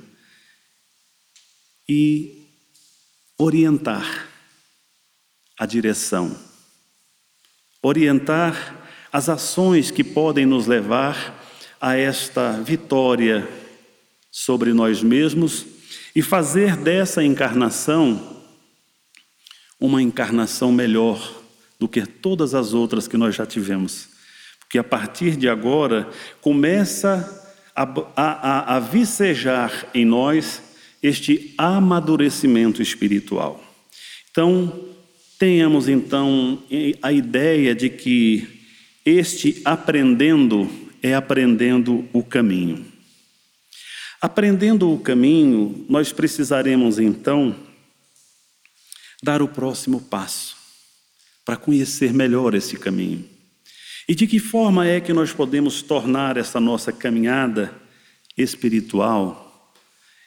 e 1.88 2.48
orientar 3.38 4.28
a 5.56 5.66
direção 5.66 6.36
orientar 7.80 8.82
as 9.12 9.28
ações 9.28 9.92
que 9.92 10.02
podem 10.02 10.46
nos 10.46 10.66
levar 10.66 11.40
a 11.80 11.94
esta 11.94 12.60
vitória 12.60 13.48
sobre 14.28 14.72
nós 14.72 15.00
mesmos 15.00 15.64
e 16.12 16.22
fazer 16.22 16.76
dessa 16.76 17.22
encarnação 17.22 18.42
uma 19.78 20.02
encarnação 20.02 20.72
melhor 20.72 21.40
do 21.78 21.86
que 21.86 22.04
todas 22.04 22.52
as 22.52 22.74
outras 22.74 23.06
que 23.06 23.16
nós 23.16 23.36
já 23.36 23.46
tivemos. 23.46 24.13
Porque 24.74 24.78
a 24.80 24.82
partir 24.82 25.36
de 25.36 25.48
agora 25.48 26.08
começa 26.40 27.54
a, 27.76 27.82
a, 28.16 28.76
a 28.76 28.80
vicejar 28.80 29.86
em 29.94 30.04
nós 30.04 30.60
este 31.00 31.54
amadurecimento 31.56 32.82
espiritual. 32.82 33.62
Então, 34.32 34.94
Tenhamos 35.38 35.88
então 35.88 36.62
a 37.02 37.12
ideia 37.12 37.74
de 37.74 37.90
que 37.90 38.48
este 39.04 39.60
aprendendo 39.64 40.70
é 41.02 41.12
aprendendo 41.14 42.08
o 42.12 42.22
caminho. 42.22 42.86
Aprendendo 44.22 44.90
o 44.90 44.98
caminho, 44.98 45.84
nós 45.88 46.12
precisaremos 46.12 46.98
então 46.98 47.54
dar 49.22 49.42
o 49.42 49.48
próximo 49.48 50.00
passo 50.00 50.56
para 51.44 51.56
conhecer 51.56 52.14
melhor 52.14 52.54
esse 52.54 52.76
caminho. 52.76 53.33
E 54.08 54.14
de 54.14 54.26
que 54.26 54.38
forma 54.38 54.86
é 54.86 55.00
que 55.00 55.12
nós 55.12 55.32
podemos 55.32 55.82
tornar 55.82 56.36
essa 56.36 56.60
nossa 56.60 56.92
caminhada 56.92 57.74
espiritual, 58.36 59.72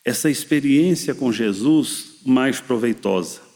essa 0.04 0.30
experiência 0.30 1.14
com 1.14 1.32
Jesus 1.32 2.20
mais 2.26 2.60
proveitosa? 2.60 3.48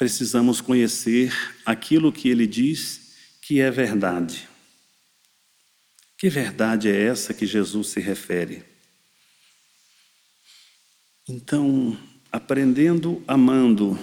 precisamos 0.00 0.62
conhecer 0.62 1.30
aquilo 1.62 2.10
que 2.10 2.30
ele 2.30 2.46
diz 2.46 3.12
que 3.42 3.60
é 3.60 3.70
verdade. 3.70 4.48
Que 6.16 6.30
verdade 6.30 6.88
é 6.88 7.02
essa 7.02 7.34
que 7.34 7.44
Jesus 7.44 7.88
se 7.88 8.00
refere? 8.00 8.64
Então, 11.28 11.98
aprendendo, 12.32 13.22
amando, 13.28 13.98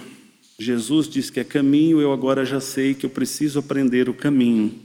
Jesus 0.58 1.08
diz 1.08 1.30
que 1.30 1.38
é 1.38 1.44
caminho, 1.44 2.00
eu 2.00 2.12
agora 2.12 2.44
já 2.44 2.60
sei 2.60 2.92
que 2.92 3.06
eu 3.06 3.10
preciso 3.10 3.60
aprender 3.60 4.08
o 4.08 4.14
caminho, 4.14 4.76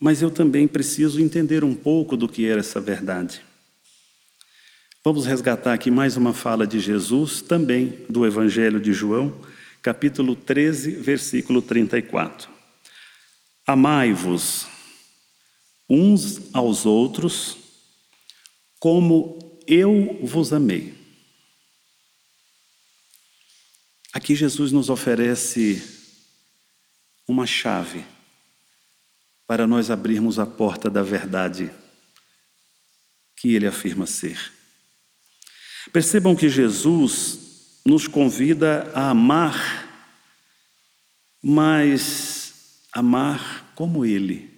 mas 0.00 0.20
eu 0.20 0.30
também 0.30 0.66
preciso 0.66 1.20
entender 1.20 1.62
um 1.62 1.74
pouco 1.74 2.16
do 2.16 2.28
que 2.28 2.44
era 2.44 2.58
essa 2.58 2.80
verdade. 2.80 3.40
Vamos 5.04 5.26
resgatar 5.26 5.72
aqui 5.72 5.92
mais 5.92 6.16
uma 6.16 6.32
fala 6.32 6.66
de 6.66 6.80
Jesus, 6.80 7.40
também 7.40 8.00
do 8.10 8.26
Evangelho 8.26 8.80
de 8.80 8.92
João, 8.92 9.32
capítulo 9.80 10.34
13, 10.34 10.90
versículo 10.92 11.62
34. 11.62 12.50
Amai-vos 13.64 14.66
uns 15.88 16.52
aos 16.52 16.84
outros 16.84 17.56
como 18.80 19.60
eu 19.68 20.18
vos 20.22 20.52
amei. 20.52 21.03
Aqui 24.14 24.34
Jesus 24.34 24.72
nos 24.72 24.88
oferece 24.88 25.82
uma 27.28 27.46
chave 27.46 28.02
para 29.46 29.66
nós 29.66 29.90
abrirmos 29.90 30.38
a 30.38 30.46
porta 30.46 30.88
da 30.88 31.02
verdade 31.02 31.70
que 33.36 33.54
ele 33.54 33.66
afirma 33.66 34.06
ser. 34.06 34.52
Percebam 35.92 36.34
que 36.34 36.48
Jesus 36.48 37.82
nos 37.84 38.08
convida 38.08 38.90
a 38.94 39.10
amar 39.10 39.84
mas 41.46 42.80
amar 42.90 43.70
como 43.74 44.06
Ele. 44.06 44.50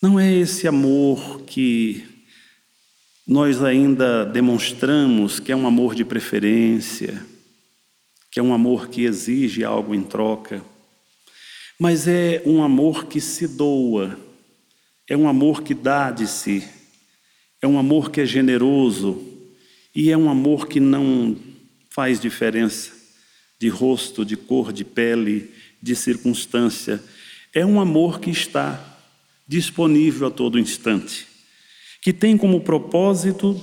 Não 0.00 0.20
é 0.20 0.30
esse 0.30 0.68
amor 0.68 1.40
que 1.44 2.06
nós 3.28 3.62
ainda 3.62 4.24
demonstramos 4.24 5.38
que 5.38 5.52
é 5.52 5.56
um 5.56 5.66
amor 5.66 5.94
de 5.94 6.02
preferência, 6.02 7.22
que 8.30 8.40
é 8.40 8.42
um 8.42 8.54
amor 8.54 8.88
que 8.88 9.04
exige 9.04 9.62
algo 9.62 9.94
em 9.94 10.02
troca, 10.02 10.64
mas 11.78 12.08
é 12.08 12.42
um 12.46 12.62
amor 12.62 13.04
que 13.04 13.20
se 13.20 13.46
doa, 13.46 14.18
é 15.06 15.14
um 15.14 15.28
amor 15.28 15.62
que 15.62 15.74
dá 15.74 16.10
de 16.10 16.26
si, 16.26 16.66
é 17.60 17.66
um 17.68 17.78
amor 17.78 18.10
que 18.10 18.22
é 18.22 18.24
generoso 18.24 19.22
e 19.94 20.10
é 20.10 20.16
um 20.16 20.30
amor 20.30 20.66
que 20.66 20.80
não 20.80 21.36
faz 21.90 22.18
diferença 22.18 22.92
de 23.58 23.68
rosto, 23.68 24.24
de 24.24 24.38
cor, 24.38 24.72
de 24.72 24.84
pele, 24.84 25.50
de 25.82 25.94
circunstância. 25.94 27.02
É 27.52 27.66
um 27.66 27.78
amor 27.78 28.20
que 28.20 28.30
está 28.30 28.98
disponível 29.46 30.28
a 30.28 30.30
todo 30.30 30.58
instante, 30.58 31.26
que 32.00 32.12
tem 32.12 32.36
como 32.36 32.60
propósito 32.60 33.60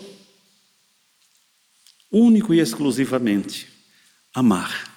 único 2.12 2.54
e 2.54 2.60
exclusivamente 2.60 3.68
amar. 4.34 4.94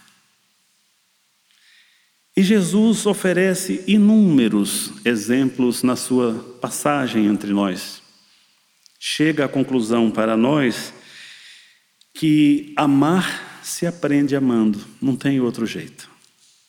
E 2.37 2.43
Jesus 2.43 3.05
oferece 3.07 3.83
inúmeros 3.87 4.93
exemplos 5.05 5.83
na 5.83 5.97
sua 5.97 6.35
passagem 6.61 7.27
entre 7.27 7.53
nós. 7.53 8.01
Chega 9.01 9.45
à 9.47 9.49
conclusão 9.49 10.11
para 10.11 10.37
nós 10.37 10.93
que 12.15 12.73
amar 12.77 13.61
se 13.65 13.87
aprende 13.87 14.37
amando, 14.37 14.85
não 15.01 15.17
tem 15.17 15.41
outro 15.41 15.67
jeito 15.67 16.09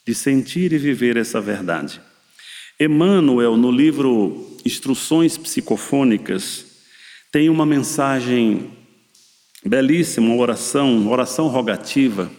de 0.06 0.16
sentir 0.16 0.74
e 0.74 0.78
viver 0.80 1.18
essa 1.18 1.40
verdade. 1.40 2.02
Emmanuel, 2.80 3.56
no 3.56 3.70
livro 3.70 4.49
Instruções 4.66 5.38
Psicofônicas, 5.38 6.66
tem 7.32 7.50
uma 7.50 7.66
mensagem 7.66 8.72
belíssima, 9.66 10.28
uma 10.28 10.36
oração, 10.36 11.08
oração 11.08 11.48
rogativa, 11.48 12.32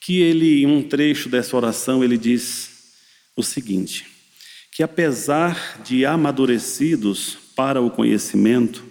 que 0.00 0.20
ele, 0.20 0.62
em 0.62 0.66
um 0.66 0.82
trecho 0.82 1.28
dessa 1.28 1.56
oração, 1.56 2.02
ele 2.02 2.16
diz 2.16 2.70
o 3.36 3.42
seguinte: 3.42 4.06
que 4.72 4.82
apesar 4.82 5.80
de 5.82 6.06
amadurecidos 6.06 7.36
para 7.54 7.80
o 7.80 7.90
conhecimento, 7.90 8.84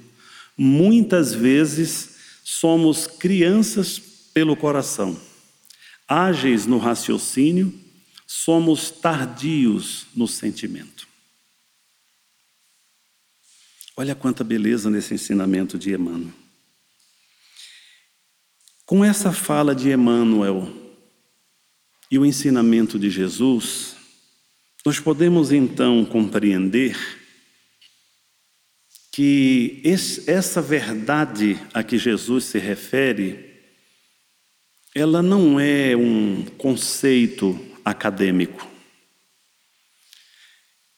muitas 0.57 1.33
vezes 1.33 2.15
somos 2.43 3.07
crianças 3.07 3.99
pelo 4.33 4.55
coração, 4.55 5.19
ágeis 6.07 6.65
no 6.65 6.77
raciocínio, 6.77 7.73
somos 8.25 8.91
tardios 8.91 10.07
no 10.15 10.27
sentimento. 10.27 11.06
Olha 13.99 14.13
quanta 14.13 14.43
beleza 14.43 14.91
nesse 14.91 15.15
ensinamento 15.15 15.75
de 15.75 15.91
Emmanuel. 15.91 16.31
Com 18.85 19.03
essa 19.03 19.33
fala 19.33 19.73
de 19.73 19.89
Emmanuel, 19.89 20.71
e 22.11 22.19
o 22.19 22.23
ensinamento 22.23 22.99
de 22.99 23.09
Jesus, 23.09 23.95
nós 24.85 24.99
podemos 24.99 25.51
então 25.51 26.05
compreender 26.05 26.95
que 29.11 29.81
esse, 29.83 30.29
essa 30.29 30.61
verdade 30.61 31.59
a 31.73 31.81
que 31.81 31.97
Jesus 31.97 32.45
se 32.45 32.59
refere, 32.59 33.51
ela 34.93 35.23
não 35.23 35.59
é 35.59 35.97
um 35.97 36.45
conceito 36.55 37.59
acadêmico. 37.83 38.76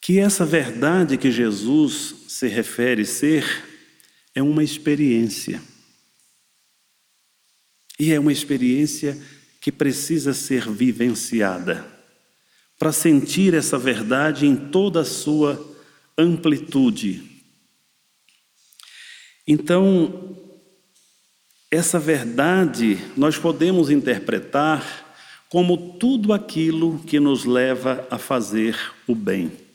Que 0.10 0.18
essa 0.18 0.44
verdade 0.44 1.20
que 1.20 1.30
Jesus 1.30 2.16
se 2.30 2.48
refere 2.48 3.06
ser 3.06 3.46
é 4.34 4.42
uma 4.42 4.64
experiência. 4.64 5.62
E 8.00 8.12
é 8.12 8.20
uma 8.20 8.32
experiência 8.32 9.16
que 9.62 9.72
precisa 9.72 10.34
ser 10.34 10.68
vivenciada 10.68 11.86
para 12.80 12.92
sentir 12.92 13.54
essa 13.54 13.78
verdade 13.78 14.48
em 14.48 14.56
toda 14.56 15.02
a 15.02 15.06
sua 15.06 15.64
amplitude. 16.18 17.44
Então, 19.48 20.36
essa 21.70 22.00
verdade 22.00 22.98
nós 23.16 23.38
podemos 23.38 23.92
interpretar 23.92 25.14
como 25.50 26.00
tudo 26.00 26.34
aquilo 26.34 26.98
que 27.04 27.20
nos 27.20 27.46
leva 27.46 28.08
a 28.10 28.18
fazer 28.18 28.76
o 29.08 29.14
bem. 29.14 29.69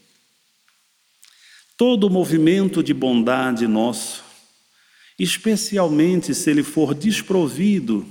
Todo 1.86 2.08
movimento 2.08 2.82
de 2.82 2.94
bondade 2.94 3.66
nosso, 3.66 4.24
especialmente 5.18 6.34
se 6.34 6.50
ele 6.50 6.62
for 6.62 6.94
desprovido 6.94 8.06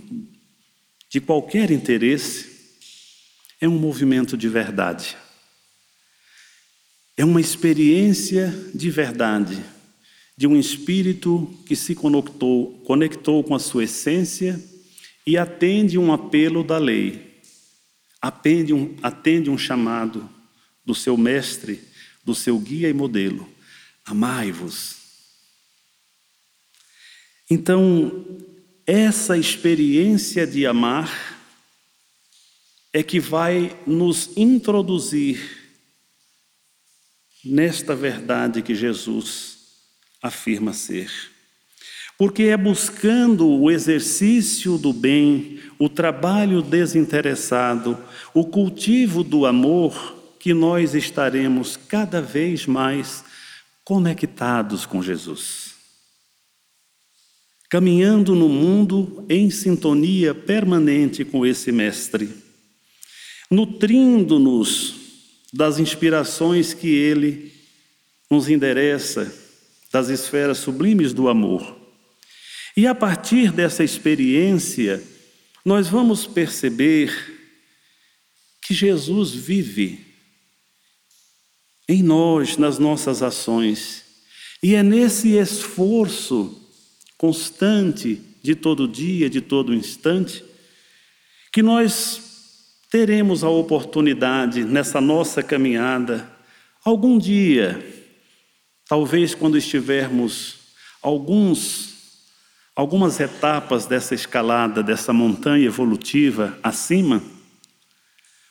de 1.09 1.19
qualquer 1.19 1.71
interesse, 1.71 2.51
é 3.59 3.67
um 3.67 3.79
movimento 3.79 4.37
de 4.37 4.47
verdade. 4.47 5.17
É 7.17 7.25
uma 7.25 7.41
experiência 7.41 8.53
de 8.75 8.91
verdade, 8.91 9.59
de 10.37 10.45
um 10.45 10.55
espírito 10.55 11.51
que 11.65 11.75
se 11.75 11.95
conectou, 11.95 12.79
conectou 12.85 13.43
com 13.43 13.55
a 13.55 13.59
sua 13.59 13.85
essência 13.85 14.63
e 15.25 15.35
atende 15.35 15.97
um 15.97 16.13
apelo 16.13 16.63
da 16.63 16.77
lei, 16.77 17.41
atende 18.21 18.71
um, 18.71 18.95
atende 19.01 19.49
um 19.49 19.57
chamado 19.57 20.29
do 20.85 20.93
seu 20.93 21.17
mestre, 21.17 21.81
do 22.23 22.35
seu 22.35 22.59
guia 22.59 22.87
e 22.87 22.93
modelo: 22.93 23.51
amai-vos. 24.05 24.97
Então, 27.49 28.25
essa 28.85 29.37
experiência 29.37 30.45
de 30.45 30.65
amar 30.65 31.37
é 32.91 33.01
que 33.01 33.19
vai 33.19 33.77
nos 33.87 34.29
introduzir 34.35 35.63
nesta 37.43 37.95
verdade 37.95 38.61
que 38.61 38.75
Jesus 38.75 39.57
afirma 40.21 40.73
ser. 40.73 41.11
Porque 42.17 42.43
é 42.43 42.57
buscando 42.57 43.47
o 43.47 43.71
exercício 43.71 44.77
do 44.77 44.93
bem, 44.93 45.59
o 45.79 45.89
trabalho 45.89 46.61
desinteressado, 46.61 47.97
o 48.33 48.45
cultivo 48.45 49.23
do 49.23 49.45
amor, 49.45 50.21
que 50.39 50.53
nós 50.53 50.93
estaremos 50.93 51.75
cada 51.75 52.21
vez 52.21 52.65
mais 52.65 53.23
conectados 53.83 54.85
com 54.85 55.01
Jesus 55.01 55.73
caminhando 57.73 58.35
no 58.35 58.47
mundo 58.47 59.25
em 59.27 59.49
sintonia 59.49 60.35
permanente 60.35 61.25
com 61.25 61.43
esse 61.43 61.71
Mestre, 61.71 62.29
nutrindo-nos 63.49 64.93
das 65.51 65.79
inspirações 65.79 66.71
que 66.75 66.87
ele 66.89 67.51
nos 68.29 68.47
endereça, 68.47 69.33
das 69.91 70.09
esferas 70.09 70.59
sublimes 70.59 71.13
do 71.13 71.27
amor. 71.27 71.75
E 72.77 72.85
a 72.85 72.93
partir 72.93 73.51
dessa 73.51 73.83
experiência, 73.83 75.01
nós 75.65 75.87
vamos 75.87 76.27
perceber 76.27 77.11
que 78.61 78.75
Jesus 78.75 79.31
vive 79.31 80.12
em 81.87 82.01
nós, 82.01 82.57
nas 82.57 82.79
nossas 82.79 83.21
ações. 83.21 84.03
E 84.61 84.75
é 84.75 84.83
nesse 84.83 85.35
esforço 85.37 86.61
constante 87.17 88.21
de 88.41 88.55
todo 88.55 88.87
dia, 88.87 89.29
de 89.29 89.41
todo 89.41 89.73
instante, 89.73 90.43
que 91.51 91.61
nós 91.61 92.21
teremos 92.89 93.43
a 93.43 93.49
oportunidade 93.49 94.63
nessa 94.63 95.01
nossa 95.01 95.41
caminhada, 95.41 96.29
algum 96.83 97.17
dia, 97.17 97.83
talvez 98.87 99.33
quando 99.33 99.57
estivermos 99.57 100.57
alguns 101.01 101.93
algumas 102.75 103.19
etapas 103.19 103.85
dessa 103.85 104.15
escalada, 104.15 104.81
dessa 104.81 105.13
montanha 105.13 105.65
evolutiva 105.65 106.57
acima, 106.63 107.21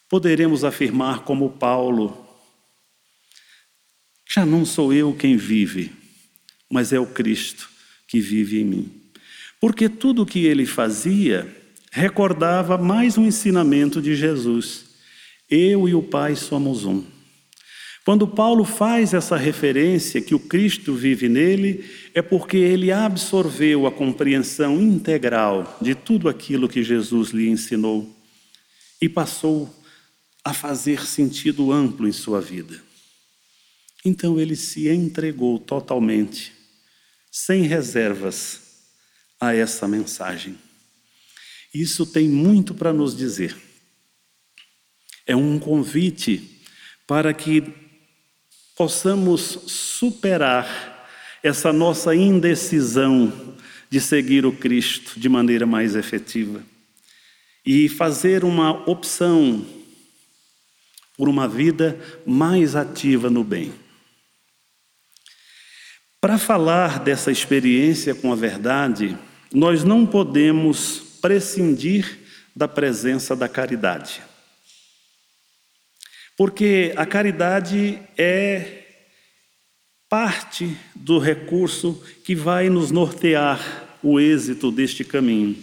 poderemos 0.09 0.65
afirmar 0.65 1.21
como 1.21 1.51
Paulo: 1.51 2.22
já 4.35 4.47
não 4.47 4.65
sou 4.65 4.95
eu 4.95 5.13
quem 5.13 5.37
vive, 5.37 5.93
mas 6.71 6.91
é 6.91 6.99
o 6.99 7.05
Cristo 7.05 7.69
que 8.09 8.19
vive 8.19 8.63
em 8.63 8.65
mim. 8.65 8.91
Porque 9.61 9.91
tudo 9.91 10.23
o 10.23 10.27
que 10.27 10.47
ele 10.47 10.65
fazia 10.65 11.47
recordava 11.91 12.79
mais 12.79 13.19
um 13.19 13.27
ensinamento 13.27 14.01
de 14.01 14.17
Jesus. 14.17 14.87
Eu 15.51 15.87
e 15.87 15.95
o 15.95 16.03
Pai 16.03 16.35
somos 16.35 16.87
um. 16.87 17.05
Quando 18.07 18.27
Paulo 18.27 18.65
faz 18.65 19.13
essa 19.13 19.37
referência 19.37 20.23
que 20.23 20.35
o 20.35 20.41
Cristo 20.41 20.95
vive 20.95 21.29
nele, 21.29 21.85
é 22.15 22.23
porque 22.23 22.57
ele 22.57 22.91
absorveu 22.91 23.87
a 23.87 23.93
compreensão 23.93 24.81
integral 24.81 25.79
de 25.81 25.95
tudo 25.95 26.27
aquilo 26.27 26.71
que 26.71 26.83
Jesus 26.83 27.31
lhe 27.31 27.51
ensinou 27.51 28.11
e 29.01 29.11
passou 29.11 29.71
a 30.43 30.55
fazer 30.55 31.07
sentido 31.07 31.71
amplo 31.71 32.09
em 32.09 32.13
sua 32.13 32.41
vida. 32.41 32.92
Então 34.05 34.41
ele 34.41 34.57
se 34.57 34.89
entregou 34.89 35.59
totalmente, 35.59 36.53
sem 37.31 37.63
reservas, 37.63 38.61
a 39.41 39.55
essa 39.55 39.89
mensagem. 39.89 40.57
Isso 41.75 42.07
tem 42.07 42.29
muito 42.29 42.75
para 42.75 42.93
nos 42.93 43.17
dizer. 43.17 43.57
É 45.27 45.35
um 45.35 45.59
convite 45.59 46.61
para 47.09 47.35
que 47.35 47.65
possamos 48.77 49.59
superar 49.67 51.09
essa 51.43 51.73
nossa 51.73 52.15
indecisão 52.15 53.57
de 53.91 54.01
seguir 54.01 54.47
o 54.47 54.53
Cristo 54.53 55.19
de 55.19 55.29
maneira 55.29 55.67
mais 55.67 55.97
efetiva 55.97 56.63
e 57.67 57.89
fazer 57.89 58.45
uma 58.45 58.89
opção 58.89 59.67
por 61.17 61.29
uma 61.29 61.49
vida 61.49 61.99
mais 62.25 62.75
ativa 62.77 63.29
no 63.29 63.43
bem. 63.45 63.82
Para 66.23 66.39
falar 66.39 67.01
dessa 67.01 67.33
experiência 67.33 68.15
com 68.15 68.33
a 68.33 68.37
verdade, 68.37 69.19
nós 69.53 69.83
não 69.83 70.07
podemos 70.07 71.19
prescindir 71.21 72.17
da 72.55 72.69
presença 72.69 73.35
da 73.35 73.49
caridade. 73.49 74.23
Porque 76.37 76.93
a 76.97 77.05
caridade 77.05 78.01
é 78.17 78.85
parte 80.09 80.77
do 80.95 81.19
recurso 81.19 82.01
que 82.25 82.37
vai 82.37 82.71
nos 82.71 82.93
nortear 82.93 83.99
o 84.01 84.21
êxito 84.21 84.71
deste 84.71 85.03
caminho. 85.03 85.57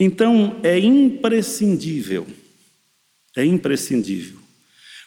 Então, 0.00 0.58
é 0.64 0.80
imprescindível, 0.80 2.26
é 3.36 3.44
imprescindível. 3.44 4.40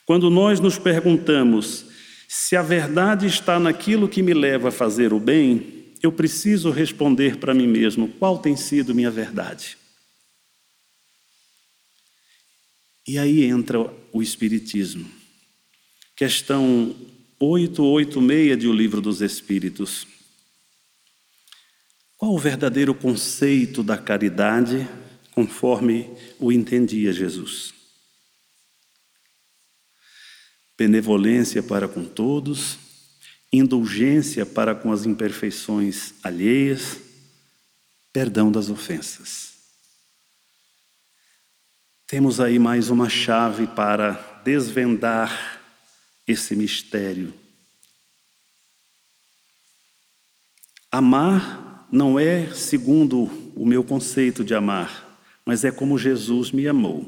Quando 0.05 0.29
nós 0.29 0.61
nos 0.61 0.79
perguntamos 0.79 1.90
se 2.33 2.55
a 2.55 2.61
verdade 2.61 3.27
está 3.27 3.59
naquilo 3.59 4.07
que 4.07 4.23
me 4.23 4.33
leva 4.33 4.69
a 4.69 4.71
fazer 4.71 5.11
o 5.11 5.19
bem, 5.19 5.91
eu 6.01 6.13
preciso 6.13 6.71
responder 6.71 7.35
para 7.35 7.53
mim 7.53 7.67
mesmo 7.67 8.07
qual 8.07 8.37
tem 8.37 8.55
sido 8.55 8.95
minha 8.95 9.11
verdade. 9.11 9.77
E 13.05 13.17
aí 13.17 13.43
entra 13.43 13.81
o 14.13 14.21
Espiritismo. 14.21 15.11
Questão 16.15 16.95
886 17.37 18.57
de 18.57 18.67
O 18.69 18.71
Livro 18.71 19.01
dos 19.01 19.19
Espíritos. 19.19 20.07
Qual 22.15 22.33
o 22.33 22.39
verdadeiro 22.39 22.95
conceito 22.95 23.83
da 23.83 23.97
caridade 23.97 24.87
conforme 25.33 26.09
o 26.39 26.49
entendia 26.49 27.11
Jesus? 27.11 27.80
Benevolência 30.81 31.61
para 31.61 31.87
com 31.87 32.03
todos, 32.03 32.79
indulgência 33.53 34.47
para 34.47 34.73
com 34.73 34.91
as 34.91 35.05
imperfeições 35.05 36.15
alheias, 36.23 36.97
perdão 38.11 38.51
das 38.51 38.67
ofensas. 38.67 39.51
Temos 42.07 42.39
aí 42.39 42.57
mais 42.57 42.89
uma 42.89 43.09
chave 43.09 43.67
para 43.67 44.41
desvendar 44.43 45.61
esse 46.27 46.55
mistério. 46.55 47.31
Amar 50.91 51.87
não 51.91 52.17
é 52.17 52.51
segundo 52.55 53.25
o 53.55 53.67
meu 53.67 53.83
conceito 53.83 54.43
de 54.43 54.55
amar, 54.55 55.21
mas 55.45 55.63
é 55.63 55.71
como 55.71 55.95
Jesus 55.95 56.51
me 56.51 56.67
amou. 56.67 57.07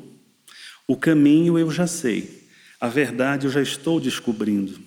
O 0.87 0.95
caminho 0.95 1.57
eu 1.57 1.71
já 1.71 1.87
sei, 1.87 2.42
a 2.83 2.89
verdade 2.89 3.47
eu 3.47 3.49
já 3.49 3.61
estou 3.61 3.97
descobrindo. 3.97 4.77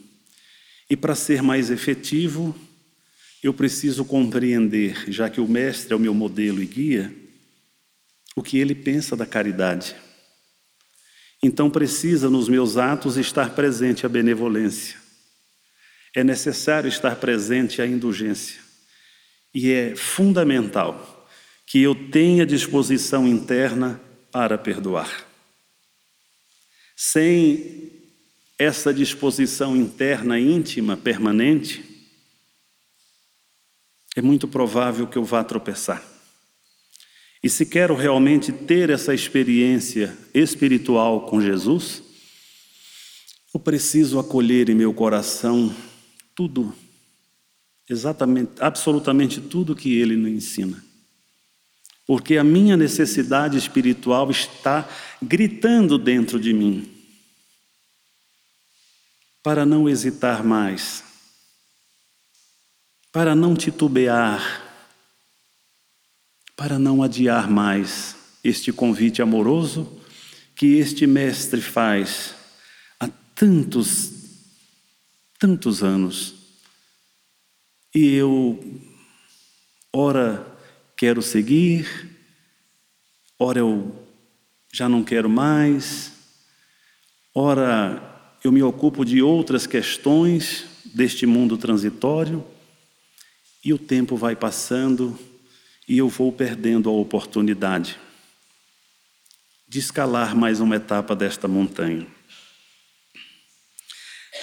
E 0.91 0.95
para 0.95 1.15
ser 1.15 1.43
mais 1.43 1.71
efetivo, 1.71 2.55
eu 3.43 3.55
preciso 3.55 4.05
compreender, 4.05 5.11
já 5.11 5.31
que 5.31 5.41
o 5.41 5.49
Mestre 5.49 5.95
é 5.95 5.97
o 5.97 5.99
meu 5.99 6.13
modelo 6.13 6.63
e 6.63 6.67
guia, 6.67 7.11
o 8.37 8.43
que 8.43 8.59
ele 8.59 8.75
pensa 8.75 9.17
da 9.17 9.25
caridade. 9.25 9.97
Então 11.43 11.71
precisa 11.71 12.29
nos 12.29 12.51
meus 12.51 12.77
atos 12.77 13.17
estar 13.17 13.55
presente 13.55 14.05
a 14.05 14.11
benevolência. 14.11 14.99
É 16.15 16.23
necessário 16.23 16.89
estar 16.89 17.17
presente 17.17 17.81
a 17.81 17.87
indulgência. 17.87 18.61
E 19.55 19.73
é 19.73 19.97
fundamental 19.97 21.27
que 21.65 21.81
eu 21.81 21.95
tenha 22.11 22.45
disposição 22.45 23.27
interna 23.27 23.99
para 24.31 24.59
perdoar. 24.59 25.25
Sem 26.95 27.86
essa 28.59 28.93
disposição 28.93 29.77
interna 29.77 30.39
íntima 30.39 30.97
permanente, 30.97 31.85
é 34.17 34.23
muito 34.23 34.49
provável 34.49 35.07
que 35.07 35.19
eu 35.19 35.25
vá 35.25 35.45
tropeçar. 35.45 36.03
E 37.43 37.51
se 37.51 37.67
quero 37.67 37.95
realmente 37.95 38.51
ter 38.51 38.89
essa 38.91 39.15
experiência 39.15 40.17
espiritual 40.33 41.27
com 41.27 41.41
Jesus, 41.41 42.03
eu 43.53 43.61
preciso 43.61 44.19
acolher 44.19 44.69
em 44.71 44.75
meu 44.75 44.93
coração 44.93 45.75
tudo, 46.35 46.75
exatamente, 47.89 48.53
absolutamente 48.59 49.41
tudo 49.41 49.77
que 49.77 49.99
ele 49.99 50.17
nos 50.17 50.31
ensina. 50.31 50.83
Porque 52.07 52.37
a 52.37 52.45
minha 52.45 52.77
necessidade 52.77 53.59
espiritual 53.59 54.31
está 54.31 54.89
gritando 55.23 55.99
dentro 55.99 56.41
de 56.41 56.53
mim, 56.53 56.89
para 59.47 59.65
não 59.65 59.89
hesitar 59.89 60.43
mais, 60.43 61.05
para 63.13 63.33
não 63.33 63.55
titubear, 63.55 64.43
para 66.57 66.81
não 66.81 67.01
adiar 67.01 67.49
mais 67.49 68.17
este 68.43 68.73
convite 68.73 69.23
amoroso 69.23 70.03
que 70.57 70.79
este 70.79 71.07
mestre 71.07 71.61
faz 71.61 72.35
há 72.99 73.07
tantos, 73.37 74.11
tantos 75.39 75.81
anos. 75.81 76.35
E 77.95 78.15
eu, 78.15 78.83
ora, 79.93 80.45
quero 80.97 81.23
seguir, 81.23 81.87
ora, 83.39 83.61
eu 83.61 83.95
já 84.73 84.89
não 84.89 85.05
quero 85.05 85.31
mais, 85.31 86.11
ora, 87.33 88.16
eu 88.47 88.53
me 88.53 88.63
ocupo 88.63 89.05
de 89.05 89.21
outras 89.21 89.67
questões 89.67 90.65
deste 90.95 91.27
mundo 91.27 91.59
transitório, 91.59 92.45
e 93.65 93.73
o 93.73 93.79
tempo 93.79 94.17
vai 94.17 94.37
passando 94.37 95.19
e 95.89 95.99
eu 95.99 96.09
vou 96.09 96.31
perdendo 96.31 96.89
a 96.89 96.93
oportunidade 96.93 97.99
de 99.69 99.81
escalar 99.81 100.37
mais 100.37 100.61
uma 100.61 100.77
etapa 100.77 101.17
desta 101.17 101.49
montanha. 101.49 102.07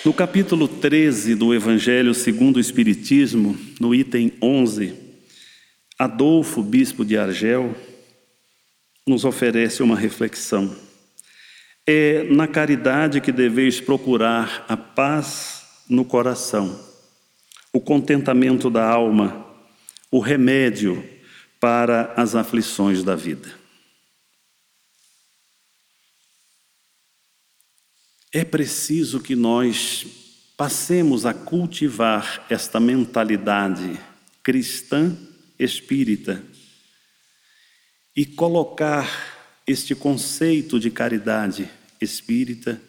No 0.04 0.14
capítulo 0.14 0.68
13 0.68 1.36
do 1.36 1.54
Evangelho 1.54 2.14
segundo 2.14 2.58
o 2.58 2.60
Espiritismo, 2.60 3.58
no 3.80 3.96
item 3.96 4.34
11, 4.42 4.94
Adolfo, 5.98 6.62
bispo 6.62 7.06
de 7.06 7.18
Argel, 7.18 7.74
nos 9.08 9.24
oferece 9.24 9.82
uma 9.82 9.96
reflexão. 9.96 10.76
É 11.86 12.24
na 12.24 12.48
caridade 12.48 13.20
que 13.20 13.32
deveis 13.32 13.82
procurar 13.82 14.66
a 14.70 14.78
paz 14.78 15.84
no 15.90 16.06
coração, 16.06 16.80
o 17.74 17.82
contentamento 17.82 18.70
da 18.70 18.88
alma, 18.88 19.46
o 20.10 20.20
remédio 20.20 21.04
para 21.60 22.14
as 22.16 22.36
aflições 22.36 23.04
da 23.04 23.16
vida. 23.16 23.54
É 28.32 28.44
preciso 28.44 29.20
que 29.20 29.36
nós 29.36 30.06
passemos 30.58 31.26
a 31.26 31.34
cultivar 31.34 32.46
esta 32.50 32.80
mentalidade 32.80 34.00
cristã 34.42 35.16
espírita 35.60 36.44
e 38.16 38.26
colocar 38.26 39.33
este 39.66 39.96
conceito 39.96 40.80
de 40.80 40.92
caridade 40.92 41.70
espírita 42.00 42.82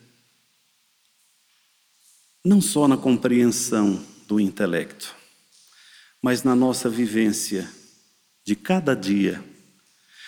não 2.44 2.60
só 2.60 2.86
na 2.86 2.96
compreensão 2.96 4.04
do 4.28 4.38
intelecto, 4.38 5.14
mas 6.20 6.42
na 6.42 6.54
nossa 6.54 6.90
vivência 6.90 7.68
de 8.44 8.54
cada 8.54 8.94
dia, 8.94 9.42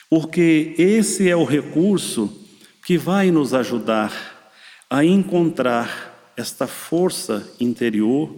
porque 0.09 0.75
esse 0.79 1.29
é 1.29 1.37
o 1.37 1.45
recurso 1.45 2.47
que 2.85 2.97
vai 2.97 3.31
nos 3.31 3.53
ajudar 3.53 4.53
a 4.89 5.05
encontrar 5.05 6.33
esta 6.37 6.67
força 6.67 7.53
interior 7.59 8.35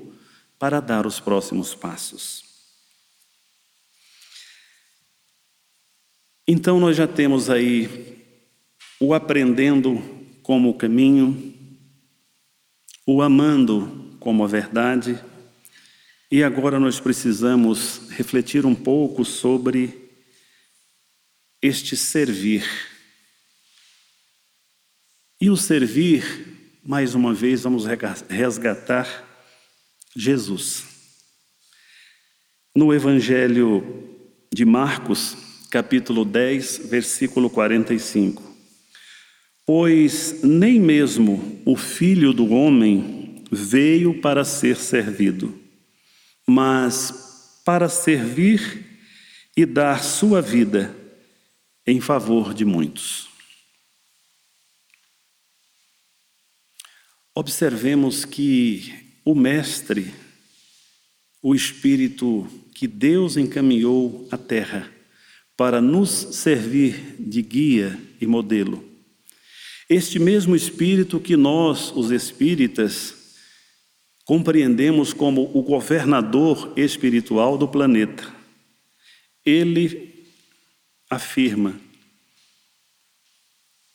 para 0.58 0.80
dar 0.80 1.06
os 1.06 1.20
próximos 1.20 1.74
passos. 1.74 2.47
Então, 6.50 6.80
nós 6.80 6.96
já 6.96 7.06
temos 7.06 7.50
aí 7.50 8.24
o 8.98 9.12
aprendendo 9.12 10.02
como 10.42 10.70
o 10.70 10.74
caminho, 10.74 11.54
o 13.06 13.20
amando 13.20 14.16
como 14.18 14.42
a 14.42 14.46
verdade. 14.46 15.22
E 16.30 16.42
agora 16.42 16.80
nós 16.80 16.98
precisamos 16.98 18.08
refletir 18.12 18.64
um 18.64 18.74
pouco 18.74 19.26
sobre 19.26 20.10
este 21.60 21.94
servir. 21.98 22.66
E 25.38 25.50
o 25.50 25.56
servir, 25.56 26.80
mais 26.82 27.14
uma 27.14 27.34
vez, 27.34 27.64
vamos 27.64 27.84
resgatar 28.26 29.06
Jesus. 30.16 30.82
No 32.74 32.94
Evangelho 32.94 34.16
de 34.50 34.64
Marcos, 34.64 35.47
capítulo 35.70 36.24
10, 36.24 36.88
versículo 36.88 37.50
45. 37.50 38.42
Pois 39.66 40.42
nem 40.42 40.80
mesmo 40.80 41.60
o 41.64 41.76
filho 41.76 42.32
do 42.32 42.50
homem 42.52 43.44
veio 43.50 44.20
para 44.20 44.44
ser 44.44 44.76
servido, 44.76 45.58
mas 46.46 47.60
para 47.64 47.88
servir 47.88 48.86
e 49.56 49.66
dar 49.66 50.02
sua 50.02 50.40
vida 50.40 50.94
em 51.86 52.00
favor 52.00 52.54
de 52.54 52.64
muitos. 52.64 53.28
Observemos 57.34 58.24
que 58.24 59.20
o 59.24 59.34
Mestre, 59.34 60.12
o 61.42 61.54
Espírito 61.54 62.48
que 62.74 62.86
Deus 62.88 63.36
encaminhou 63.36 64.26
à 64.30 64.38
terra 64.38 64.97
para 65.58 65.80
nos 65.80 66.10
servir 66.36 67.16
de 67.18 67.42
guia 67.42 68.00
e 68.20 68.26
modelo, 68.28 68.88
este 69.90 70.16
mesmo 70.20 70.54
Espírito 70.54 71.18
que 71.18 71.36
nós, 71.36 71.90
os 71.96 72.12
espíritas, 72.12 73.34
compreendemos 74.24 75.12
como 75.12 75.50
o 75.52 75.60
governador 75.60 76.72
espiritual 76.76 77.58
do 77.58 77.66
planeta, 77.66 78.32
ele 79.44 80.24
afirma 81.10 81.80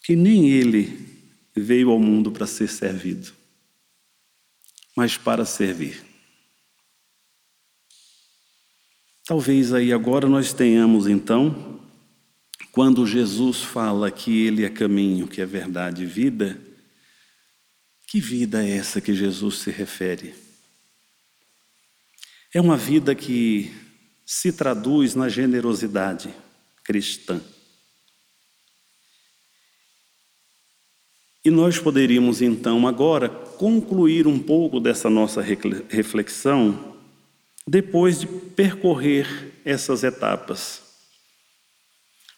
que 0.03 0.17
nem 0.17 0.49
ele 0.49 0.99
veio 1.55 1.91
ao 1.91 1.99
mundo 1.99 2.29
para 2.29 2.45
ser 2.45 2.67
servido, 2.67 3.31
mas 4.93 5.15
para 5.15 5.45
servir. 5.45 6.12
Talvez 9.25 9.71
aí 9.71 9.93
agora 9.93 10.27
nós 10.27 10.51
tenhamos 10.51 11.07
então 11.07 11.79
quando 12.73 13.07
Jesus 13.07 13.61
fala 13.61 14.11
que 14.11 14.45
Ele 14.45 14.65
é 14.65 14.69
caminho, 14.69 15.27
que 15.27 15.39
é 15.39 15.45
verdade 15.45 16.03
e 16.03 16.05
vida, 16.05 16.59
que 18.07 18.19
vida 18.19 18.65
é 18.65 18.71
essa 18.77 18.99
que 18.99 19.13
Jesus 19.13 19.59
se 19.59 19.71
refere? 19.71 20.35
É 22.53 22.59
uma 22.59 22.75
vida 22.75 23.15
que 23.15 23.73
se 24.25 24.51
traduz 24.51 25.15
na 25.15 25.29
generosidade 25.29 26.33
cristã. 26.83 27.41
E 31.45 31.49
nós 31.49 31.79
poderíamos 31.79 32.41
então 32.41 32.85
agora 32.87 33.29
concluir 33.29 34.27
um 34.27 34.39
pouco 34.39 34.81
dessa 34.81 35.09
nossa 35.09 35.41
reflexão 35.41 36.92
depois 37.67 38.19
de 38.19 38.27
percorrer 38.27 39.53
essas 39.63 40.03
etapas. 40.03 40.81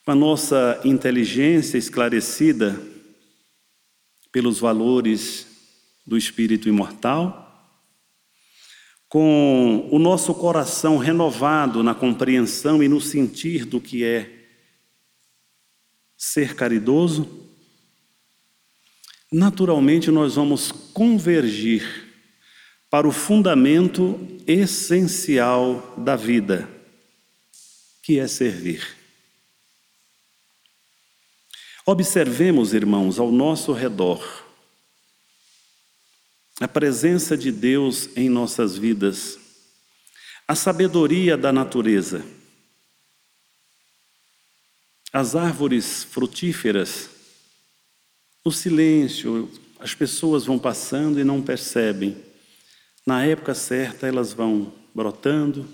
Com 0.05 0.11
a 0.11 0.15
nossa 0.15 0.79
inteligência 0.83 1.77
esclarecida 1.77 2.79
pelos 4.31 4.59
valores 4.59 5.47
do 6.05 6.17
espírito 6.17 6.69
imortal, 6.69 7.43
com 9.09 9.87
o 9.91 9.97
nosso 9.97 10.33
coração 10.33 10.97
renovado 10.97 11.81
na 11.81 11.95
compreensão 11.95 12.83
e 12.83 12.87
no 12.87 12.99
sentir 12.99 13.65
do 13.65 13.79
que 13.81 14.03
é 14.03 14.31
ser 16.17 16.55
caridoso, 16.55 17.49
naturalmente 19.31 20.11
nós 20.11 20.35
vamos 20.35 20.71
convergir 20.71 22.04
para 22.95 23.09
o 23.09 23.11
fundamento 23.11 24.17
essencial 24.47 25.93
da 25.97 26.15
vida, 26.15 26.65
que 28.01 28.19
é 28.19 28.25
servir. 28.25 28.95
Observemos, 31.85 32.73
irmãos, 32.73 33.19
ao 33.19 33.33
nosso 33.33 33.73
redor 33.73 34.23
a 36.61 36.69
presença 36.69 37.35
de 37.35 37.51
Deus 37.51 38.07
em 38.15 38.29
nossas 38.29 38.77
vidas, 38.77 39.37
a 40.47 40.55
sabedoria 40.55 41.35
da 41.35 41.51
natureza, 41.51 42.25
as 45.11 45.35
árvores 45.35 46.05
frutíferas, 46.05 47.09
o 48.41 48.53
silêncio, 48.53 49.51
as 49.81 49.93
pessoas 49.93 50.45
vão 50.45 50.57
passando 50.57 51.19
e 51.19 51.25
não 51.25 51.41
percebem. 51.41 52.33
Na 53.05 53.23
época 53.23 53.53
certa, 53.53 54.07
elas 54.07 54.33
vão 54.33 54.73
brotando, 54.93 55.69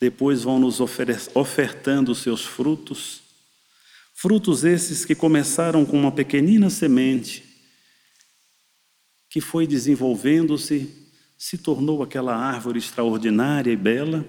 depois 0.00 0.44
vão 0.44 0.60
nos 0.60 0.78
ofertando 0.80 2.12
os 2.12 2.18
seus 2.18 2.44
frutos. 2.44 3.22
Frutos 4.14 4.62
esses 4.62 5.04
que 5.04 5.16
começaram 5.16 5.84
com 5.84 5.98
uma 5.98 6.12
pequenina 6.12 6.70
semente, 6.70 7.42
que 9.28 9.40
foi 9.40 9.66
desenvolvendo-se, 9.66 11.08
se 11.36 11.58
tornou 11.58 12.04
aquela 12.04 12.36
árvore 12.36 12.78
extraordinária 12.78 13.72
e 13.72 13.76
bela, 13.76 14.24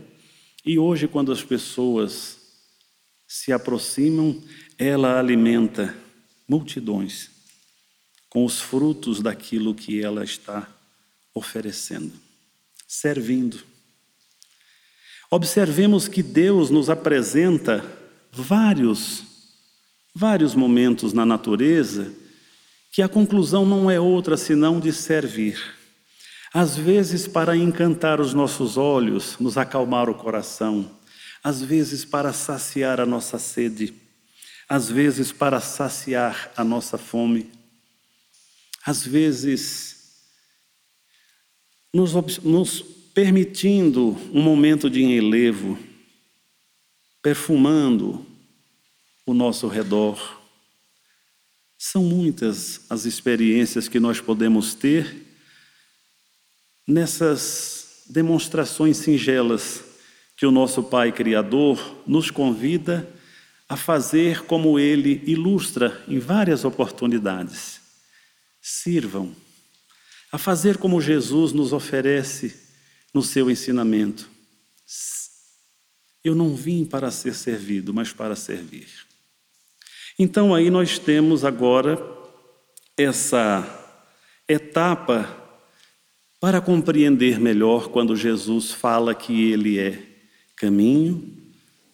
e 0.66 0.80
hoje, 0.80 1.08
quando 1.08 1.32
as 1.32 1.44
pessoas 1.44 2.38
se 3.28 3.52
aproximam, 3.54 4.42
ela 4.80 5.20
alimenta 5.20 5.96
multidões 6.48 7.30
com 8.28 8.44
os 8.44 8.60
frutos 8.60 9.22
daquilo 9.22 9.76
que 9.76 10.04
ela 10.04 10.24
está 10.24 10.68
oferecendo, 11.40 12.12
servindo. 12.88 13.64
Observemos 15.32 16.08
que 16.08 16.22
Deus 16.22 16.70
nos 16.70 16.90
apresenta 16.90 17.84
vários 18.32 19.24
vários 20.14 20.54
momentos 20.54 21.14
na 21.14 21.26
natureza 21.26 22.12
que 22.92 23.02
a 23.02 23.08
conclusão 23.08 23.66
não 23.66 23.90
é 23.90 24.00
outra 24.00 24.36
senão 24.36 24.80
de 24.80 24.92
servir. 24.92 25.58
Às 26.54 26.76
vezes 26.76 27.28
para 27.28 27.56
encantar 27.56 28.20
os 28.20 28.34
nossos 28.34 28.76
olhos, 28.76 29.38
nos 29.40 29.58
acalmar 29.58 30.10
o 30.10 30.16
coração, 30.16 30.92
às 31.44 31.62
vezes 31.62 32.04
para 32.04 32.34
saciar 32.34 33.00
a 33.00 33.06
nossa 33.06 33.40
sede, 33.40 33.94
às 34.68 34.90
vezes 34.90 35.32
para 35.32 35.62
saciar 35.62 36.52
a 36.58 36.64
nossa 36.64 36.98
fome, 36.98 37.50
às 38.86 39.06
vezes 39.06 39.99
nos, 41.94 42.40
nos 42.40 42.82
permitindo 43.14 44.18
um 44.32 44.42
momento 44.42 44.90
de 44.90 45.02
enlevo, 45.02 45.78
perfumando 47.22 48.26
o 49.26 49.34
nosso 49.34 49.68
redor. 49.68 50.40
São 51.78 52.04
muitas 52.04 52.82
as 52.90 53.06
experiências 53.06 53.88
que 53.88 54.00
nós 54.00 54.20
podemos 54.20 54.74
ter 54.74 55.26
nessas 56.88 58.04
demonstrações 58.10 58.98
singelas 58.98 59.84
que 60.36 60.46
o 60.46 60.52
nosso 60.52 60.84
Pai 60.84 61.12
Criador 61.12 62.04
nos 62.08 62.32
convida 62.32 63.08
a 63.68 63.78
fazer 63.78 64.46
como 64.46 64.80
Ele 64.80 65.22
ilustra 65.28 66.04
em 66.08 66.18
várias 66.18 66.66
oportunidades. 66.66 67.82
Sirvam, 68.62 69.36
a 70.32 70.38
fazer 70.38 70.78
como 70.78 71.02
Jesus 71.02 71.54
nos 71.54 71.74
oferece 71.74 72.56
no 73.14 73.24
seu 73.24 73.50
ensinamento. 73.50 74.30
Eu 76.24 76.36
não 76.36 76.56
vim 76.56 76.86
para 76.86 77.10
ser 77.12 77.34
servido, 77.34 77.94
mas 77.94 78.14
para 78.14 78.36
servir. 78.36 78.88
Então 80.18 80.54
aí 80.54 80.70
nós 80.70 81.00
temos 81.00 81.46
agora 81.46 81.98
essa 82.98 83.66
etapa 84.48 85.38
para 86.40 86.62
compreender 86.62 87.40
melhor 87.40 87.90
quando 87.90 88.16
Jesus 88.16 88.72
fala 88.72 89.16
que 89.16 89.52
Ele 89.52 89.80
é 89.80 90.02
caminho, 90.56 91.38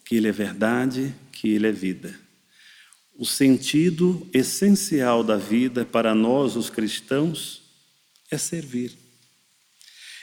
que 0.03 0.15
Ele 0.15 0.27
é 0.27 0.31
verdade, 0.31 1.13
que 1.31 1.49
Ele 1.49 1.67
é 1.67 1.71
vida. 1.71 2.19
O 3.17 3.25
sentido 3.25 4.27
essencial 4.33 5.23
da 5.23 5.37
vida 5.37 5.85
para 5.85 6.13
nós, 6.13 6.55
os 6.55 6.69
cristãos, 6.69 7.64
é 8.31 8.37
servir. 8.37 8.91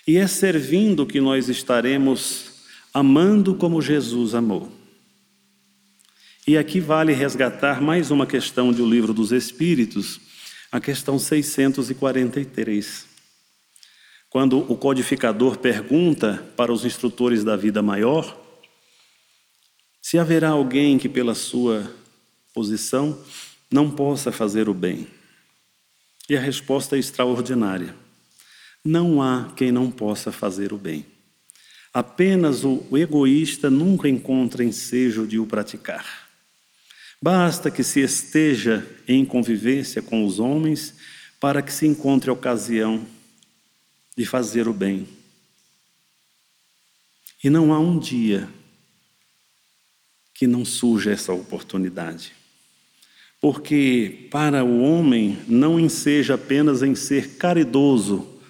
E 0.06 0.16
é 0.16 0.26
servindo 0.26 1.06
que 1.06 1.20
nós 1.20 1.48
estaremos 1.48 2.52
amando 2.92 3.54
como 3.54 3.80
Jesus 3.80 4.34
amou. 4.34 4.70
E 6.46 6.58
aqui 6.58 6.80
vale 6.80 7.12
resgatar 7.12 7.80
mais 7.80 8.10
uma 8.10 8.26
questão 8.26 8.72
do 8.72 8.84
livro 8.84 9.14
dos 9.14 9.30
Espíritos, 9.30 10.20
a 10.72 10.80
questão 10.80 11.18
643. 11.18 13.06
Quando 14.28 14.58
o 14.72 14.76
codificador 14.76 15.58
pergunta 15.58 16.44
para 16.56 16.72
os 16.72 16.84
instrutores 16.84 17.44
da 17.44 17.56
vida 17.56 17.80
maior 17.80 18.40
se 20.00 20.18
haverá 20.18 20.48
alguém 20.48 20.98
que, 20.98 21.08
pela 21.08 21.34
sua 21.34 21.88
posição, 22.52 23.16
não 23.70 23.88
possa 23.88 24.32
fazer 24.32 24.68
o 24.68 24.74
bem. 24.74 25.06
E 26.28 26.36
a 26.36 26.40
resposta 26.40 26.96
é 26.96 26.98
extraordinária: 26.98 27.94
não 28.84 29.22
há 29.22 29.52
quem 29.56 29.72
não 29.72 29.90
possa 29.90 30.32
fazer 30.32 30.72
o 30.72 30.78
bem. 30.78 31.06
Apenas 31.92 32.64
o 32.64 32.86
egoísta 32.96 33.68
nunca 33.68 34.08
encontra 34.08 34.64
ensejo 34.64 35.26
de 35.26 35.38
o 35.38 35.46
praticar. 35.46 36.30
Basta 37.20 37.70
que 37.70 37.84
se 37.84 38.00
esteja 38.00 38.84
em 39.06 39.24
convivência 39.24 40.00
com 40.02 40.24
os 40.24 40.40
homens 40.40 40.94
para 41.38 41.62
que 41.62 41.72
se 41.72 41.86
encontre 41.86 42.30
a 42.30 42.32
ocasião 42.32 43.06
de 44.16 44.24
fazer 44.24 44.66
o 44.66 44.72
bem. 44.72 45.06
E 47.44 47.50
não 47.50 47.72
há 47.72 47.78
um 47.78 47.98
dia 47.98 48.48
que 50.34 50.46
não 50.46 50.64
surja 50.64 51.12
essa 51.12 51.32
oportunidade. 51.32 52.32
Porque 53.42 54.28
para 54.30 54.64
o 54.64 54.80
homem 54.82 55.36
não 55.48 55.78
enseja 55.78 56.34
apenas 56.36 56.80
em 56.80 56.94
ser 56.94 57.36
caridoso, 57.36 58.40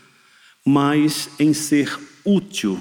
mas 0.63 1.31
em 1.41 1.55
ser 1.55 1.99
útil. 2.23 2.79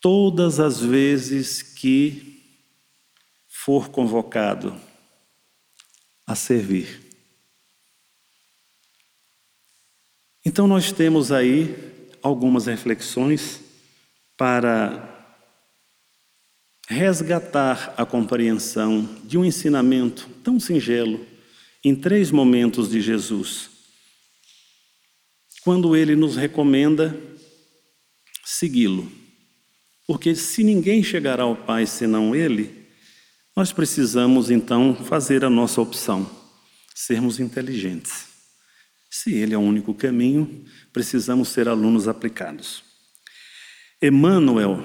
Todas 0.00 0.58
as 0.58 0.80
vezes 0.80 1.62
que 1.62 2.42
for 3.46 3.88
convocado 3.88 4.78
a 6.26 6.34
servir. 6.34 7.00
Então, 10.44 10.66
nós 10.66 10.90
temos 10.90 11.30
aí 11.30 11.74
algumas 12.20 12.66
reflexões 12.66 13.60
para 14.36 15.15
resgatar 16.88 17.94
a 17.96 18.06
compreensão 18.06 19.08
de 19.24 19.36
um 19.36 19.44
ensinamento 19.44 20.28
tão 20.42 20.60
singelo 20.60 21.24
em 21.84 21.94
três 21.94 22.30
momentos 22.30 22.90
de 22.90 23.00
Jesus. 23.00 23.70
Quando 25.62 25.96
ele 25.96 26.14
nos 26.14 26.36
recomenda 26.36 27.18
segui-lo. 28.44 29.10
Porque 30.06 30.36
se 30.36 30.62
ninguém 30.62 31.02
chegará 31.02 31.42
ao 31.42 31.56
Pai 31.56 31.84
senão 31.84 32.34
ele, 32.34 32.86
nós 33.56 33.72
precisamos 33.72 34.50
então 34.50 34.94
fazer 34.94 35.44
a 35.44 35.50
nossa 35.50 35.80
opção, 35.80 36.30
sermos 36.94 37.40
inteligentes. 37.40 38.26
Se 39.10 39.34
ele 39.34 39.54
é 39.54 39.58
o 39.58 39.62
único 39.62 39.92
caminho, 39.92 40.64
precisamos 40.92 41.48
ser 41.48 41.68
alunos 41.68 42.06
aplicados. 42.06 42.84
Emmanuel, 44.00 44.78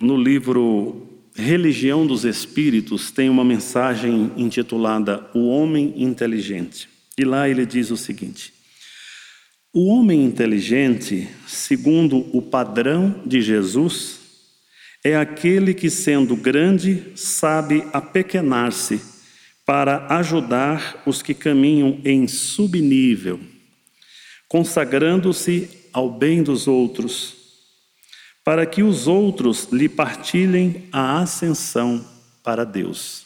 no 0.00 0.16
livro 0.16 1.13
Religião 1.34 2.06
dos 2.06 2.24
Espíritos, 2.24 3.10
tem 3.10 3.28
uma 3.28 3.44
mensagem 3.44 4.30
intitulada 4.36 5.28
O 5.34 5.48
Homem 5.48 5.94
Inteligente. 5.96 6.88
E 7.18 7.24
lá 7.24 7.48
ele 7.48 7.66
diz 7.66 7.90
o 7.90 7.96
seguinte: 7.96 8.52
O 9.72 9.86
homem 9.86 10.24
inteligente, 10.24 11.28
segundo 11.46 12.18
o 12.36 12.40
padrão 12.40 13.22
de 13.26 13.40
Jesus, 13.40 14.20
é 15.02 15.16
aquele 15.16 15.74
que, 15.74 15.90
sendo 15.90 16.36
grande, 16.36 17.12
sabe 17.16 17.84
apequenar-se 17.92 19.00
para 19.66 20.06
ajudar 20.18 21.02
os 21.06 21.20
que 21.22 21.34
caminham 21.34 22.00
em 22.04 22.28
subnível 22.28 23.40
consagrando-se 24.54 25.68
ao 25.92 26.08
bem 26.08 26.40
dos 26.40 26.68
outros, 26.68 27.43
para 28.44 28.66
que 28.66 28.82
os 28.82 29.08
outros 29.08 29.68
lhe 29.72 29.88
partilhem 29.88 30.86
a 30.92 31.20
ascensão 31.20 32.04
para 32.42 32.64
Deus, 32.64 33.24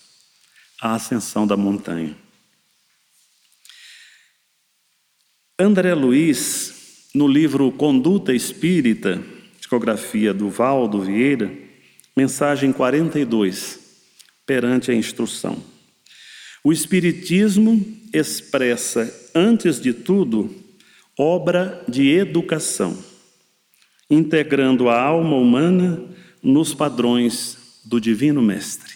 a 0.81 0.95
ascensão 0.95 1.45
da 1.45 1.57
montanha. 1.57 2.16
André 5.59 5.93
Luiz, 5.93 7.11
no 7.12 7.27
livro 7.27 7.73
Conduta 7.73 8.33
Espírita, 8.33 9.21
discografia 9.59 10.33
do 10.33 10.49
Valdo 10.49 11.01
Vieira, 11.01 11.53
mensagem 12.16 12.73
42, 12.73 13.81
perante 14.47 14.93
a 14.93 14.95
instrução. 14.95 15.61
O 16.62 16.73
Espiritismo 16.73 17.85
expressa, 18.12 19.31
antes 19.35 19.81
de 19.81 19.93
tudo, 19.93 20.55
obra 21.19 21.85
de 21.89 22.09
educação, 22.09 22.97
integrando 24.11 24.89
a 24.89 25.01
alma 25.01 25.37
humana 25.37 26.03
nos 26.43 26.75
padrões 26.75 27.83
do 27.85 28.01
Divino 28.01 28.43
Mestre. 28.43 28.95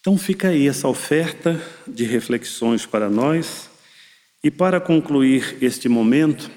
Então 0.00 0.18
fica 0.18 0.48
aí 0.48 0.66
essa 0.66 0.88
oferta 0.88 1.60
de 1.86 2.04
reflexões 2.04 2.84
para 2.84 3.08
nós, 3.08 3.70
e 4.44 4.50
para 4.50 4.80
concluir 4.80 5.58
este 5.60 5.88
momento, 5.88 6.50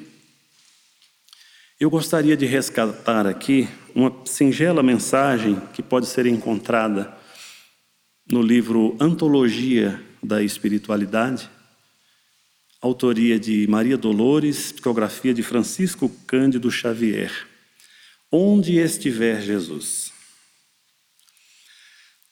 eu 1.79 1.87
gostaria 1.89 2.35
de 2.35 2.47
resgatar 2.47 3.27
aqui 3.27 3.69
uma 3.93 4.11
singela 4.25 4.81
mensagem 4.81 5.61
que 5.73 5.83
pode 5.83 6.07
ser 6.07 6.25
encontrada 6.25 7.15
no 8.31 8.41
livro 8.41 8.97
Antologia 8.99 10.01
da 10.23 10.41
Espiritualidade, 10.41 11.47
autoria 12.85 13.39
de 13.39 13.65
Maria 13.67 13.97
Dolores, 13.97 14.71
psicografia 14.71 15.33
de 15.33 15.41
Francisco 15.41 16.07
Cândido 16.27 16.69
Xavier. 16.69 17.31
Onde 18.31 18.77
estiver 18.77 19.41
Jesus. 19.41 20.11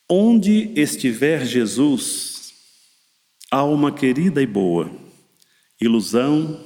Onde 0.08 0.70
estiver 0.76 1.44
Jesus, 1.44 2.54
alma 3.50 3.90
querida 3.90 4.40
e 4.40 4.46
boa, 4.46 4.90
ilusão, 5.80 6.64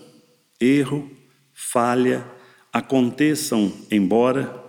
erro, 0.61 1.11
falha 1.55 2.31
aconteçam 2.71 3.73
embora, 3.91 4.63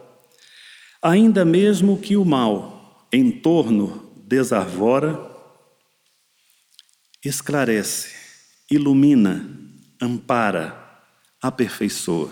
ainda 1.01 1.43
mesmo 1.43 1.99
que 1.99 2.15
o 2.15 2.23
mal 2.23 3.07
em 3.11 3.31
torno 3.31 4.13
desarvora, 4.25 5.19
esclarece 7.25 8.18
ilumina, 8.69 9.45
ampara, 10.01 10.75
aperfeiçoa. 11.41 12.31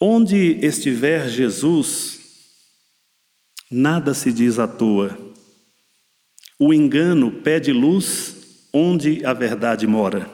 Onde 0.00 0.58
estiver 0.64 1.28
Jesus, 1.28 2.20
nada 3.70 4.14
se 4.14 4.32
diz 4.32 4.58
à 4.58 4.66
toa. 4.66 5.16
O 6.58 6.74
engano 6.74 7.30
pede 7.30 7.72
luz 7.72 8.68
onde 8.72 9.24
a 9.24 9.32
verdade 9.32 9.86
mora. 9.86 10.28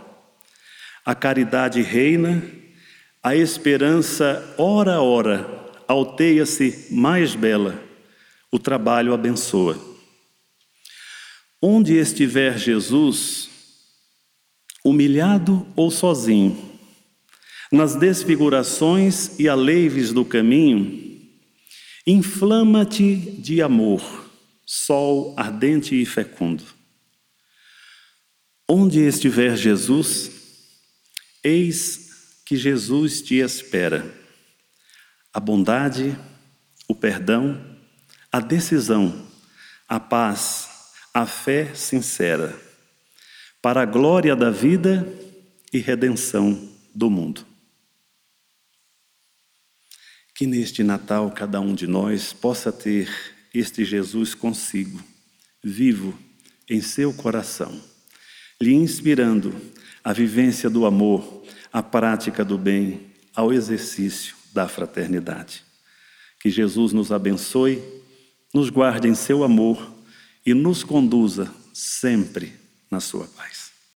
A 1.05 1.15
caridade 1.15 1.83
reina, 1.83 2.43
a 3.23 3.35
esperança, 3.37 4.55
ora 4.59 5.01
ora, 5.01 5.73
alteia-se 5.87 6.89
mais 6.91 7.35
bela, 7.35 7.83
o 8.51 8.59
trabalho 8.59 9.13
abençoa. 9.13 9.79
Onde 11.61 11.95
estiver 11.95 12.57
Jesus, 12.59 13.49
humilhado 14.85 15.67
ou 15.75 15.91
sozinho, 15.91 16.57
nas 17.71 17.95
desfigurações 17.95 19.39
e 19.39 19.49
aleives 19.49 20.13
do 20.13 20.25
caminho, 20.25 21.07
inflama-te 22.07 23.15
de 23.17 23.61
amor, 23.61 24.31
sol 24.65 25.35
ardente 25.37 26.01
e 26.01 26.07
fecundo. 26.07 26.65
Onde 28.67 29.01
estiver 29.01 29.57
Jesus, 29.57 30.31
eis 31.45 32.41
que 32.47 32.57
Jesus 32.57 33.21
te 33.21 33.37
espera. 33.37 34.15
A 35.33 35.41
bondade, 35.41 36.19
o 36.87 36.95
perdão, 36.95 37.63
a 38.33 38.41
decisão, 38.41 39.27
a 39.87 40.01
paz, 40.01 40.69
a 41.13 41.27
fé 41.27 41.75
sincera 41.75 42.68
para 43.61 43.83
a 43.83 43.87
glória 43.87 44.37
da 44.37 44.51
vida 44.51 45.07
e 45.73 45.79
redenção 45.79 46.69
do 46.95 47.11
mundo. 47.11 47.45
Que 50.35 50.47
neste 50.47 50.85
Natal 50.85 51.31
cada 51.33 51.61
um 51.61 51.75
de 51.75 51.87
nós 51.87 52.33
possa 52.33 52.71
ter 52.71 53.11
este 53.53 53.85
Jesus 53.85 54.35
consigo, 54.35 55.03
vivo 55.63 56.17
em 56.71 56.81
seu 56.81 57.13
coração, 57.13 57.81
lhe 58.61 58.73
inspirando 58.73 59.55
a 60.05 60.13
vivência 60.13 60.71
do 60.71 60.87
amor, 60.87 61.43
a 61.73 61.83
prática 61.83 62.45
do 62.45 62.57
bem, 62.57 63.09
ao 63.35 63.53
exercício 63.53 64.37
da 64.53 64.69
fraternidade. 64.69 65.65
Que 66.41 66.51
Jesus 66.51 66.93
nos 66.93 67.11
abençoe, 67.11 67.83
nos 68.55 68.71
guarde 68.71 69.09
em 69.09 69.15
seu 69.15 69.43
amor 69.43 69.93
e 70.47 70.55
nos 70.55 70.85
conduza 70.85 71.53
sempre 71.73 72.68
na 72.91 73.01
sua 73.01 73.27
paz. 73.37 73.58